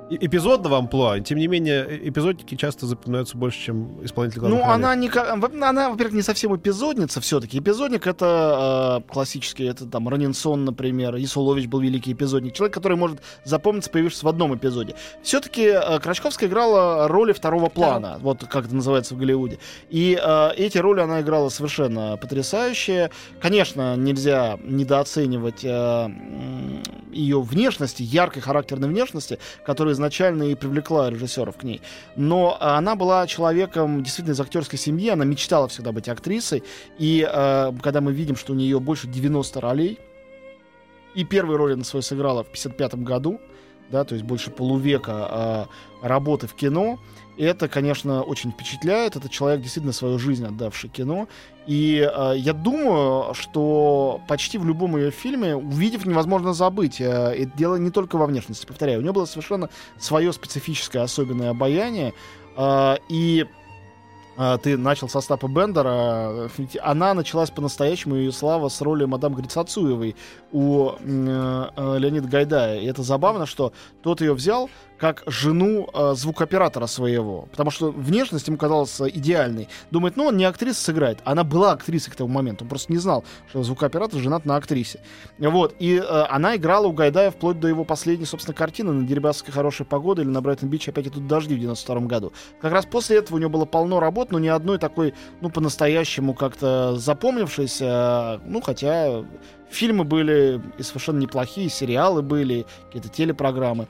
эпизодного 0.09 0.77
амплуа. 0.77 1.19
Тем 1.19 1.37
не 1.37 1.47
менее, 1.47 1.85
э- 1.85 2.09
эпизодики 2.09 2.55
часто 2.55 2.85
запоминаются 2.85 3.37
больше, 3.37 3.59
чем 3.59 4.03
исполнитель 4.05 4.39
главных 4.39 4.59
Ну, 4.59 4.65
ролей. 4.65 4.75
она, 4.75 4.95
не, 4.95 5.09
во- 5.09 5.67
она, 5.67 5.89
во-первых, 5.89 6.13
не 6.15 6.21
совсем 6.21 6.55
эпизодница 6.55 7.19
все-таки. 7.21 7.59
Эпизодник— 7.59 8.07
это 8.07 9.01
э, 9.07 9.11
классический, 9.11 9.65
это 9.65 9.85
там 9.85 10.07
Ранинсон, 10.07 10.65
например, 10.65 11.15
Исулович 11.17 11.67
был 11.67 11.79
великий 11.81 12.13
эпизодник. 12.13 12.53
Человек, 12.53 12.73
который 12.73 12.97
может 12.97 13.21
запомниться, 13.43 13.89
появившись 13.89 14.23
в 14.23 14.27
одном 14.27 14.55
эпизоде. 14.55 14.95
Все-таки 15.23 15.73
Крачковская 16.01 16.47
играла 16.49 17.07
роли 17.07 17.33
второго 17.33 17.69
плана, 17.69 18.17
вот 18.21 18.45
как 18.45 18.65
это 18.65 18.75
называется 18.75 19.13
в 19.15 19.17
Голливуде. 19.17 19.59
И 19.89 20.17
э, 20.21 20.49
эти 20.55 20.77
роли 20.77 21.01
она 21.01 21.21
играла 21.21 21.49
совершенно 21.49 22.17
потрясающие. 22.17 23.11
Конечно, 23.41 23.95
нельзя 23.95 24.57
недооценивать 24.63 25.63
э, 25.63 26.09
ее 27.11 27.41
внешности, 27.41 28.03
яркой 28.03 28.41
характерной 28.41 28.87
внешности, 28.87 29.39
которая 29.65 29.96
изначально 29.97 30.43
и 30.43 30.55
привлекла 30.55 31.09
режиссеров 31.09 31.57
к 31.57 31.63
ней. 31.63 31.81
Но 32.15 32.57
она 32.59 32.95
была 32.95 33.27
человеком 33.27 34.03
действительно 34.03 34.33
из 34.33 34.39
актерской 34.41 34.79
семьи, 34.79 35.09
она 35.09 35.25
мечтала 35.25 35.67
всегда 35.67 35.91
быть 35.91 36.07
актрисой. 36.07 36.63
И 36.97 37.27
э, 37.29 37.73
когда 37.81 38.01
мы 38.01 38.13
видим, 38.13 38.35
что 38.35 38.53
у 38.53 38.55
нее 38.55 38.79
больше 38.79 39.07
90 39.07 39.59
ролей, 39.61 39.99
и 41.15 41.23
первые 41.23 41.57
роли 41.57 41.73
она 41.73 41.83
свою 41.83 42.03
сыграла 42.03 42.43
в 42.43 42.47
55 42.47 42.95
году, 42.95 43.41
да, 43.91 44.03
то 44.03 44.15
есть 44.15 44.25
больше 44.25 44.51
полувека 44.51 45.67
э, 46.01 46.07
работы 46.07 46.47
в 46.47 46.53
кино, 46.53 46.99
это, 47.37 47.67
конечно, 47.67 48.23
очень 48.23 48.51
впечатляет. 48.51 49.15
Это 49.15 49.29
человек, 49.29 49.61
действительно 49.61 49.93
свою 49.93 50.17
жизнь 50.17 50.45
отдавший 50.45 50.89
кино. 50.89 51.27
И 51.67 51.99
э, 51.99 52.33
я 52.37 52.53
думаю, 52.53 53.33
что 53.35 54.21
почти 54.27 54.57
в 54.57 54.65
любом 54.65 54.97
ее 54.97 55.11
фильме, 55.11 55.55
увидев, 55.55 56.05
невозможно 56.05 56.53
забыть. 56.53 56.99
Э, 56.99 57.33
это 57.35 57.51
дело 57.55 57.75
не 57.75 57.91
только 57.91 58.17
во 58.17 58.25
внешности, 58.25 58.65
повторяю. 58.65 58.99
У 58.99 59.01
нее 59.03 59.13
было 59.13 59.25
совершенно 59.25 59.69
свое 59.99 60.33
специфическое 60.33 61.03
особенное 61.03 61.51
обаяние. 61.51 62.13
Э, 62.55 62.97
и 63.07 63.45
ты 64.61 64.77
начал 64.77 65.09
со 65.09 65.21
Стапа 65.21 65.47
Бендера. 65.47 66.49
Она 66.81 67.13
началась 67.13 67.49
по-настоящему, 67.49 68.15
ее 68.15 68.31
слава 68.31 68.69
с 68.69 68.81
роли 68.81 69.05
мадам 69.05 69.33
Грицацуевой 69.33 70.15
у 70.51 70.91
э, 70.99 71.69
Леонида 71.97 72.27
Гайдая. 72.27 72.79
И 72.79 72.85
это 72.85 73.03
забавно, 73.03 73.45
что 73.45 73.73
тот 74.03 74.21
ее 74.21 74.33
взял 74.33 74.69
как 74.97 75.23
жену 75.27 75.87
э, 75.93 76.13
звукооператора 76.15 76.87
своего. 76.87 77.47
Потому 77.51 77.71
что 77.71 77.91
внешность 77.91 78.47
ему 78.47 78.57
казалась 78.57 78.99
э, 78.99 79.09
идеальной. 79.09 79.69
Думает, 79.91 80.17
ну, 80.17 80.25
он 80.25 80.37
не 80.37 80.45
актриса 80.45 80.81
сыграет. 80.81 81.19
Она 81.23 81.43
была 81.43 81.73
актрисой 81.73 82.11
к 82.11 82.15
тому 82.15 82.29
моменту. 82.29 82.65
Он 82.65 82.69
просто 82.69 82.91
не 82.91 82.97
знал, 82.97 83.23
что 83.49 83.63
звукооператор 83.63 84.19
женат 84.19 84.45
на 84.45 84.55
актрисе. 84.55 84.99
Вот. 85.37 85.75
И 85.79 85.97
э, 85.97 86.01
она 86.29 86.55
играла 86.55 86.87
у 86.87 86.93
Гайдая 86.93 87.31
вплоть 87.31 87.59
до 87.59 87.67
его 87.67 87.83
последней, 87.83 88.25
собственно, 88.25 88.55
картины 88.55 88.91
«На 88.91 89.05
Дерибасской 89.05 89.53
хорошая 89.53 89.85
погода» 89.87 90.21
или 90.21 90.29
«На 90.29 90.41
Брайтон-Бич 90.41 90.89
опять 90.89 91.07
идут 91.07 91.27
дожди» 91.27 91.55
в 91.55 91.59
92 91.59 91.99
году. 92.01 92.33
Как 92.59 92.71
раз 92.71 92.85
после 92.85 93.17
этого 93.17 93.37
у 93.37 93.39
него 93.39 93.51
было 93.51 93.65
полно 93.65 93.99
работ, 93.99 94.31
но 94.31 94.39
ни 94.39 94.47
одной 94.47 94.79
такой, 94.79 95.13
ну, 95.41 95.49
по-настоящему 95.49 96.33
как-то 96.33 96.95
запомнившейся. 96.95 98.41
Ну, 98.45 98.61
хотя 98.61 99.23
фильмы 99.69 100.03
были 100.03 100.61
и 100.77 100.83
совершенно 100.83 101.19
неплохие, 101.19 101.69
сериалы 101.69 102.21
были, 102.21 102.65
какие-то 102.87 103.09
телепрограммы. 103.09 103.87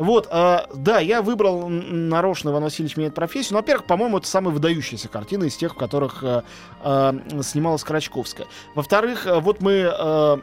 Вот, 0.00 0.28
э, 0.30 0.60
да, 0.74 0.98
я 0.98 1.20
выбрал 1.20 1.68
нарочно 1.68 2.48
Иван 2.48 2.62
Васильевич 2.62 2.96
меняет 2.96 3.14
профессию. 3.14 3.52
Ну, 3.52 3.58
во-первых, 3.58 3.86
по-моему, 3.86 4.16
это 4.16 4.26
самая 4.26 4.52
выдающаяся 4.54 5.08
картина 5.08 5.44
из 5.44 5.56
тех, 5.56 5.74
в 5.74 5.76
которых 5.76 6.24
э, 6.24 6.42
э, 6.82 7.12
снималась 7.42 7.84
Крачковская. 7.84 8.46
Во-вторых, 8.74 9.26
э, 9.26 9.38
вот 9.40 9.60
мы... 9.60 9.92
э, 9.92 10.36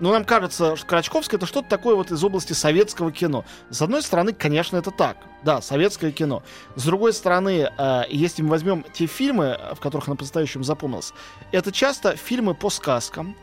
ну, 0.00 0.12
нам 0.12 0.26
кажется, 0.26 0.76
что 0.76 0.86
Крачковская 0.86 1.38
это 1.38 1.46
что-то 1.46 1.66
такое 1.70 1.94
вот 1.94 2.10
из 2.10 2.22
области 2.22 2.52
советского 2.52 3.10
кино. 3.10 3.46
С 3.70 3.80
одной 3.80 4.02
стороны, 4.02 4.34
конечно, 4.34 4.76
это 4.76 4.90
так. 4.90 5.16
Да, 5.42 5.62
советское 5.62 6.12
кино. 6.12 6.42
С 6.76 6.84
другой 6.84 7.14
стороны, 7.14 7.70
э, 7.78 8.02
если 8.10 8.42
мы 8.42 8.50
возьмем 8.50 8.84
те 8.92 9.06
фильмы, 9.06 9.58
в 9.72 9.80
которых 9.80 10.08
она 10.08 10.16
по-настоящему 10.16 10.62
запомнилась, 10.62 11.14
это 11.52 11.72
часто 11.72 12.16
фильмы 12.16 12.54
по 12.54 12.68
сказкам. 12.68 13.34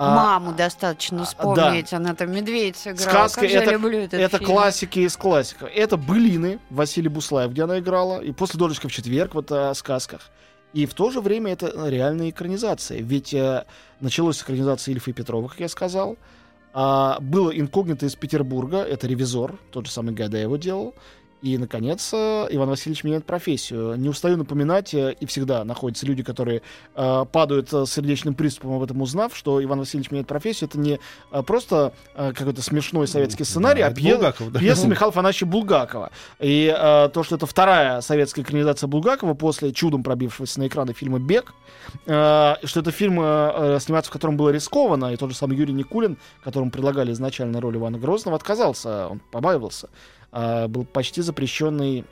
А, 0.00 0.14
Маму 0.14 0.52
достаточно 0.54 1.22
а, 1.22 1.24
вспомнить. 1.24 1.92
Она 1.92 2.14
там 2.14 2.32
медведь 2.32 2.76
сыграла. 2.76 3.10
Сказка 3.28 3.40
как 3.42 3.50
же 3.50 3.56
я 3.56 3.62
это- 3.62 3.72
люблю 3.72 3.98
этот 3.98 4.18
Это 4.20 4.38
фильм. 4.38 4.50
классики 4.50 5.00
из 5.00 5.16
классиков. 5.16 5.68
Это 5.74 5.96
«Былины» 5.98 6.58
Василий 6.70 7.08
Буслаев, 7.08 7.50
где 7.52 7.64
она 7.64 7.78
играла. 7.80 8.20
И 8.20 8.32
«После 8.32 8.58
дождичка 8.58 8.88
в 8.88 8.92
четверг» 8.92 9.34
вот 9.34 9.52
о 9.52 9.74
сказках. 9.74 10.22
И 10.72 10.86
в 10.86 10.94
то 10.94 11.10
же 11.10 11.20
время 11.20 11.52
это 11.52 11.70
реальная 11.88 12.30
экранизация. 12.30 13.02
Ведь 13.02 13.34
э, 13.34 13.64
началось 14.00 14.38
с 14.38 14.42
экранизации 14.42 14.92
Ильфа 14.92 15.10
и 15.10 15.12
Петрова, 15.12 15.48
как 15.48 15.60
я 15.60 15.68
сказал. 15.68 16.16
А, 16.72 17.18
было 17.20 17.50
«Инкогнито» 17.50 18.06
из 18.06 18.14
Петербурга. 18.14 18.78
Это 18.78 19.06
«Ревизор». 19.06 19.58
Тот 19.72 19.86
же 19.86 19.92
самый 19.92 20.14
Гайдай 20.14 20.42
его 20.42 20.56
делал. 20.56 20.94
И, 21.42 21.56
наконец, 21.56 22.10
э, 22.12 22.48
Иван 22.50 22.68
Васильевич 22.68 23.02
меняет 23.02 23.24
профессию. 23.24 23.94
Не 23.96 24.10
устаю 24.10 24.36
напоминать, 24.36 24.92
э, 24.92 25.14
и 25.18 25.24
всегда 25.26 25.64
находятся 25.64 26.04
люди, 26.04 26.22
которые 26.22 26.60
э, 26.94 27.24
падают 27.32 27.72
э, 27.72 27.86
с 27.86 27.92
сердечным 27.92 28.34
приступом 28.34 28.74
об 28.74 28.82
этом 28.82 29.00
узнав, 29.00 29.34
что 29.34 29.62
Иван 29.64 29.78
Васильевич 29.78 30.10
меняет 30.10 30.26
профессию. 30.26 30.68
Это 30.68 30.78
не 30.78 31.00
просто 31.46 31.94
э, 32.14 32.32
какой-то 32.34 32.60
смешной 32.60 33.08
советский 33.08 33.44
сценарий, 33.44 33.80
Да, 33.80 33.86
а 33.86 33.90
это 33.90 33.96
пье- 34.00 34.14
Булгаков, 34.16 34.52
да. 34.52 34.60
пьеса 34.60 34.86
Михаила 34.86 35.10
Афанасьевича 35.12 35.46
Булгакова. 35.46 36.10
И 36.40 36.74
э, 36.76 37.08
то, 37.12 37.22
что 37.22 37.36
это 37.36 37.46
вторая 37.46 38.02
советская 38.02 38.44
экранизация 38.44 38.86
Булгакова 38.88 39.32
после 39.34 39.72
чудом 39.72 40.02
пробившегося 40.02 40.60
на 40.60 40.66
экраны 40.66 40.92
фильма 40.92 41.18
«Бег», 41.20 41.54
э, 42.06 42.54
что 42.64 42.80
это 42.80 42.90
фильм, 42.90 43.18
э, 43.22 43.78
сниматься 43.80 44.10
в 44.10 44.12
котором 44.12 44.36
было 44.36 44.50
рискованно, 44.50 45.12
и 45.12 45.16
тот 45.16 45.30
же 45.30 45.36
самый 45.36 45.56
Юрий 45.56 45.72
Никулин, 45.72 46.18
которому 46.44 46.70
предлагали 46.70 47.12
изначально 47.12 47.60
роль 47.62 47.76
Ивана 47.76 47.98
Грозного, 47.98 48.36
отказался, 48.36 49.08
он 49.08 49.20
побаивался. 49.32 49.88
Э, 50.32 50.68
был 50.68 50.84
почти 50.84 51.22
запрещенный 51.22 52.04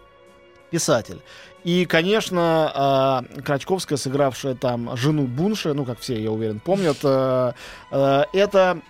писатель. 0.71 1.21
И, 1.65 1.87
конечно, 1.87 3.25
э, 3.37 3.43
Крачковская, 3.43 3.99
сыгравшая 3.99 4.55
там 4.55 4.97
жену 4.97 5.27
Бунша, 5.27 5.75
ну, 5.75 5.85
как 5.85 6.01
все, 6.01 6.21
я 6.21 6.31
уверен, 6.31 6.61
помнят, 6.61 6.99
э, 7.03 7.53
э, 7.91 8.25
это 8.33 8.81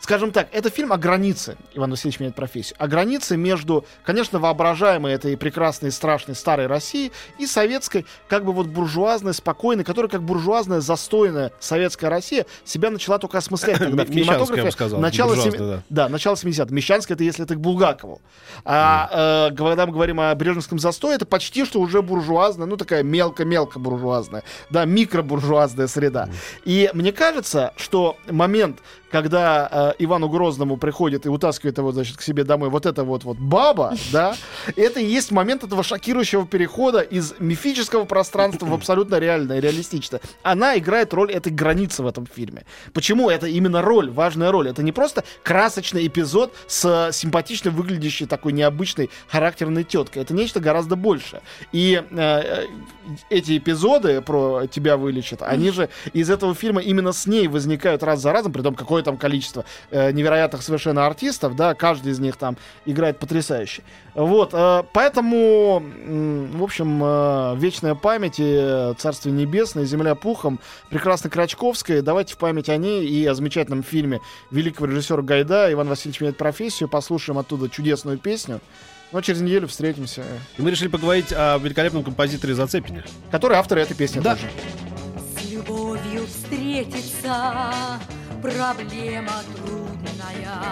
скажем 0.00 0.32
так, 0.32 0.48
это 0.52 0.70
фильм 0.70 0.92
о 0.92 0.96
границе, 0.96 1.56
Иван 1.74 1.90
Васильевич 1.90 2.20
меняет 2.20 2.34
профессию, 2.34 2.76
о 2.78 2.88
границе 2.88 3.36
между, 3.36 3.84
конечно, 4.04 4.38
воображаемой 4.38 5.12
этой 5.12 5.36
прекрасной, 5.36 5.92
страшной 5.92 6.34
старой 6.34 6.66
Россией 6.66 7.12
и 7.38 7.46
советской, 7.46 8.06
как 8.28 8.44
бы 8.44 8.52
вот 8.52 8.66
буржуазной, 8.66 9.34
спокойной, 9.34 9.84
которая 9.84 10.10
как 10.10 10.22
буржуазная, 10.22 10.80
застойная 10.80 11.52
советская 11.60 12.10
Россия 12.10 12.46
себя 12.64 12.90
начала 12.90 13.18
только 13.18 13.38
осмыслять 13.38 13.78
тогда 13.78 14.04
в 14.04 14.10
кинематографе. 14.10 14.70
сказал, 14.70 15.00
начало 15.00 15.36
семи- 15.36 15.58
да. 15.58 15.82
да, 15.88 16.08
начало 16.08 16.34
70-х. 16.34 16.74
Мещанская 16.74 17.14
это 17.14 17.24
если 17.24 17.44
это 17.44 17.54
к 17.54 17.60
Булгакову. 17.60 18.20
А 18.64 19.48
э, 19.50 19.56
когда 19.56 19.86
мы 19.86 19.92
говорим 19.92 20.20
о 20.20 20.34
Брежневском 20.34 20.78
застое, 20.78 21.16
это 21.16 21.26
почти 21.26 21.64
что 21.64 21.80
уже 21.80 22.02
буржуазная, 22.02 22.66
ну 22.66 22.76
такая 22.76 23.02
мелко-мелко 23.02 23.78
буржуазная, 23.78 24.42
да, 24.70 24.84
микробуржуазная 24.84 25.86
среда. 25.86 26.28
И 26.64 26.90
мне 26.94 27.12
кажется, 27.12 27.72
что 27.76 28.16
момент, 28.28 28.78
когда 29.10 29.68
э, 29.70 29.89
Ивану 29.98 30.28
Грозному 30.28 30.76
приходит 30.76 31.26
и 31.26 31.28
утаскивает 31.28 31.78
его, 31.78 31.92
значит, 31.92 32.16
к 32.16 32.22
себе 32.22 32.44
домой 32.44 32.70
вот 32.70 32.86
эта 32.86 33.04
вот, 33.04 33.24
вот 33.24 33.38
баба, 33.38 33.94
да, 34.12 34.36
это 34.76 35.00
и 35.00 35.04
есть 35.04 35.30
момент 35.30 35.64
этого 35.64 35.82
шокирующего 35.82 36.46
перехода 36.46 37.00
из 37.00 37.34
мифического 37.38 38.04
пространства 38.04 38.66
в 38.66 38.74
абсолютно 38.74 39.16
реальное, 39.16 39.60
реалистичное. 39.60 40.20
Она 40.42 40.78
играет 40.78 41.12
роль 41.14 41.32
этой 41.32 41.52
границы 41.52 42.02
в 42.02 42.06
этом 42.06 42.26
фильме. 42.26 42.64
Почему? 42.92 43.30
Это 43.30 43.46
именно 43.46 43.82
роль, 43.82 44.10
важная 44.10 44.50
роль. 44.50 44.68
Это 44.68 44.82
не 44.82 44.92
просто 44.92 45.24
красочный 45.42 46.06
эпизод 46.06 46.54
с 46.66 47.10
симпатично 47.12 47.70
выглядящей 47.70 48.26
такой 48.26 48.52
необычной 48.52 49.10
характерной 49.28 49.84
теткой. 49.84 50.22
Это 50.22 50.34
нечто 50.34 50.60
гораздо 50.60 50.96
большее. 50.96 51.42
И 51.72 52.02
э, 52.10 52.16
э, 52.16 52.66
эти 53.28 53.58
эпизоды 53.58 54.20
про 54.20 54.66
тебя 54.66 54.96
вылечат, 54.96 55.42
они 55.42 55.70
же 55.70 55.88
из 56.12 56.30
этого 56.30 56.54
фильма 56.54 56.80
именно 56.80 57.12
с 57.12 57.26
ней 57.26 57.48
возникают 57.48 58.02
раз 58.02 58.20
за 58.20 58.32
разом, 58.32 58.52
при 58.52 58.62
том 58.62 58.74
какое 58.74 59.02
там 59.02 59.16
количество 59.16 59.64
э, 59.90 60.12
невероятных 60.12 60.62
совершенно 60.62 61.06
артистов, 61.06 61.56
да, 61.56 61.74
каждый 61.74 62.12
из 62.12 62.18
них 62.18 62.36
там 62.36 62.56
играет 62.86 63.18
потрясающе. 63.18 63.82
Вот, 64.14 64.50
э, 64.52 64.82
поэтому, 64.92 65.82
в 66.52 66.62
общем, 66.62 67.00
э, 67.02 67.56
вечная 67.56 67.94
память 67.94 68.36
и 68.38 68.92
Царствие 68.98 69.34
Небесное, 69.34 69.84
Земля 69.84 70.14
пухом, 70.14 70.58
прекрасно 70.88 71.30
Крачковская. 71.30 72.02
Давайте 72.02 72.34
в 72.34 72.38
память 72.38 72.68
о 72.68 72.76
ней 72.76 73.06
и 73.06 73.26
о 73.26 73.34
замечательном 73.34 73.82
фильме 73.82 74.20
великого 74.50 74.86
режиссера 74.86 75.22
Гайда 75.22 75.72
«Иван 75.72 75.88
Васильевич 75.88 76.20
меняет 76.20 76.36
профессию». 76.36 76.88
Послушаем 76.88 77.38
оттуда 77.38 77.68
чудесную 77.68 78.18
песню. 78.18 78.60
Но 79.12 79.20
через 79.22 79.40
неделю 79.40 79.66
встретимся. 79.66 80.22
И 80.56 80.62
мы 80.62 80.70
решили 80.70 80.86
поговорить 80.88 81.32
о 81.32 81.58
великолепном 81.58 82.04
композиторе 82.04 82.54
Зацепине. 82.54 83.02
Который 83.32 83.56
автор 83.58 83.78
этой 83.78 83.94
песни 83.96 84.20
Да. 84.20 84.36
тоже. 84.36 84.46
С 85.36 85.50
любовью 85.50 86.00
встретиться 86.26 87.62
проблема 88.42 89.42
трудная. 89.56 90.62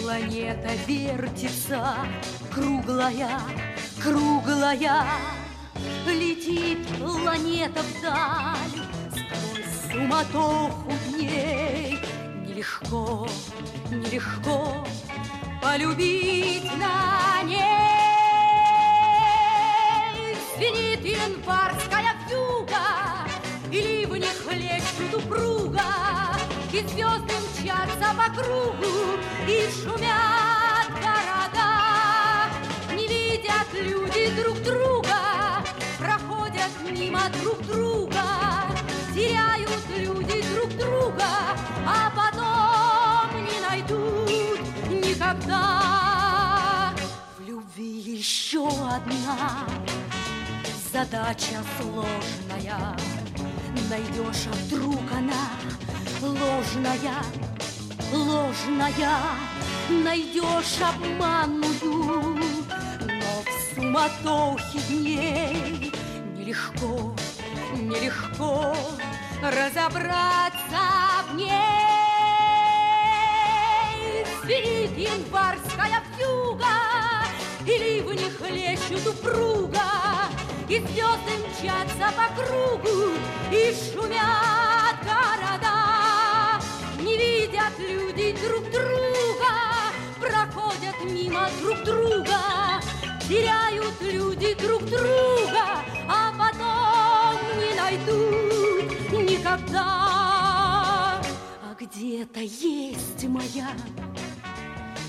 Планета 0.00 0.70
вертится, 0.86 1.96
круглая, 2.52 3.40
круглая. 4.02 5.04
Летит 6.06 6.86
планета 6.98 7.82
вдаль, 7.82 8.86
сквозь 9.10 9.92
суматоху 9.92 10.92
дней. 11.10 11.98
Нелегко, 12.46 13.28
нелегко, 13.90 14.86
полюбить 15.62 16.70
на 16.76 17.42
ней. 17.44 17.92
Звенит 20.56 21.04
январская 21.04 22.14
вьюга, 22.28 23.11
хлещут 25.12 25.14
упруга, 25.14 25.82
и 26.72 26.80
звезды 26.80 27.34
мчатся 27.60 28.14
по 28.16 28.24
кругу, 28.34 29.18
и 29.46 29.68
шумят 29.70 30.90
города. 30.90 31.70
Не 32.94 33.06
видят 33.06 33.68
люди 33.74 34.30
друг 34.42 34.58
друга, 34.62 35.18
проходят 35.98 36.72
мимо 36.90 37.22
друг 37.42 37.60
друга, 37.66 38.24
теряют 39.14 39.84
люди 39.96 40.42
друг 40.54 40.70
друга, 40.76 41.28
а 41.86 42.10
потом 42.14 43.28
не 43.44 43.60
найдут 43.60 44.58
никогда. 44.88 46.92
В 47.38 47.42
любви 47.42 48.16
еще 48.16 48.68
одна 48.68 49.66
задача 50.92 51.62
сложная. 51.80 52.96
Найдешь, 53.88 54.46
а 54.46 54.54
вдруг 54.54 55.00
она 55.12 55.50
ложная, 56.20 57.16
ложная. 58.12 59.14
Найдешь 59.88 60.80
обманную, 60.80 62.36
но 63.00 63.42
в 63.42 63.74
суматохе 63.74 64.78
дней 64.88 65.92
Нелегко, 66.36 67.14
нелегко 67.74 68.76
разобраться 69.42 70.82
в 71.30 71.34
ней. 71.34 71.50
Звенит 74.42 74.96
январская 74.96 76.02
вьюга, 76.16 76.78
И 77.66 77.78
ливни 77.78 78.28
хлещут 78.30 79.06
упруга, 79.06 79.80
И 80.72 80.78
звезды 80.78 81.34
мчатся 81.50 82.10
по 82.16 82.26
кругу, 82.34 83.12
И 83.52 83.74
шумят 83.74 84.96
города. 85.04 86.62
Не 86.98 87.14
видят 87.18 87.78
люди 87.78 88.34
друг 88.42 88.64
друга, 88.70 89.52
Проходят 90.18 90.96
мимо 91.04 91.46
друг 91.60 91.84
друга, 91.84 92.80
Теряют 93.28 94.00
люди 94.00 94.54
друг 94.54 94.82
друга, 94.84 95.84
А 96.08 96.32
потом 96.38 97.36
не 97.60 97.74
найдут 97.74 99.12
никогда. 99.28 99.84
А 101.60 101.76
где-то 101.78 102.40
есть 102.40 103.24
моя 103.24 103.68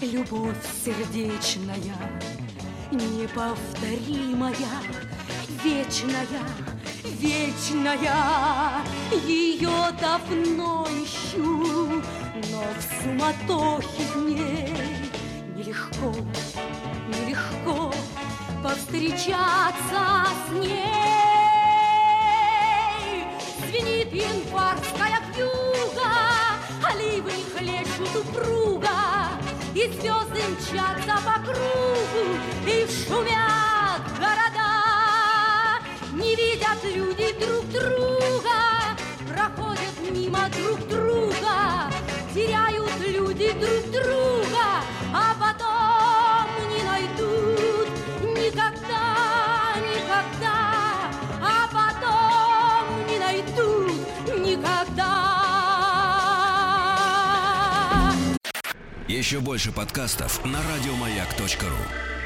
любовь 0.01 0.57
сердечная, 0.83 2.19
неповторимая, 2.91 4.53
вечная, 5.63 6.27
вечная. 7.03 8.83
Ее 9.25 9.71
давно 9.99 10.87
ищу, 11.03 12.01
но 12.51 12.63
в 12.77 13.03
суматохе 13.03 14.03
дней 14.15 14.75
нелегко, 15.55 16.13
нелегко 17.07 17.93
повстречаться 18.61 20.27
с 20.47 20.51
ней. 20.51 20.83
Звенит 23.67 24.13
январская 24.13 25.21
вьюга, 25.33 26.13
ливни 26.99 27.43
хлещут 27.55 28.15
упруга, 28.15 28.89
и 29.73 29.87
звезды 29.87 30.41
мчатся 30.51 31.17
по 31.25 31.39
кругу, 31.45 32.23
и 32.67 32.85
шумят 32.87 33.82
видят 36.43 36.83
люди 36.83 37.33
друг 37.39 37.69
друга, 37.69 38.59
проходят 39.27 39.95
мимо 40.11 40.49
друг 40.49 40.87
друга, 40.87 41.91
теряют 42.33 42.91
люди 43.07 43.51
друг 43.53 43.91
друга, 43.91 44.65
а 45.13 45.35
потом 45.39 46.47
не 46.69 46.83
найдут 46.83 47.89
никогда, 48.21 49.75
никогда, 49.93 50.57
а 51.41 51.67
потом 51.77 53.07
не 53.07 53.19
найдут 53.19 53.91
никогда. 54.39 55.13
Еще 59.07 59.39
больше 59.39 59.71
подкастов 59.71 60.43
на 60.45 60.59
радиомаяк.ру. 60.73 62.22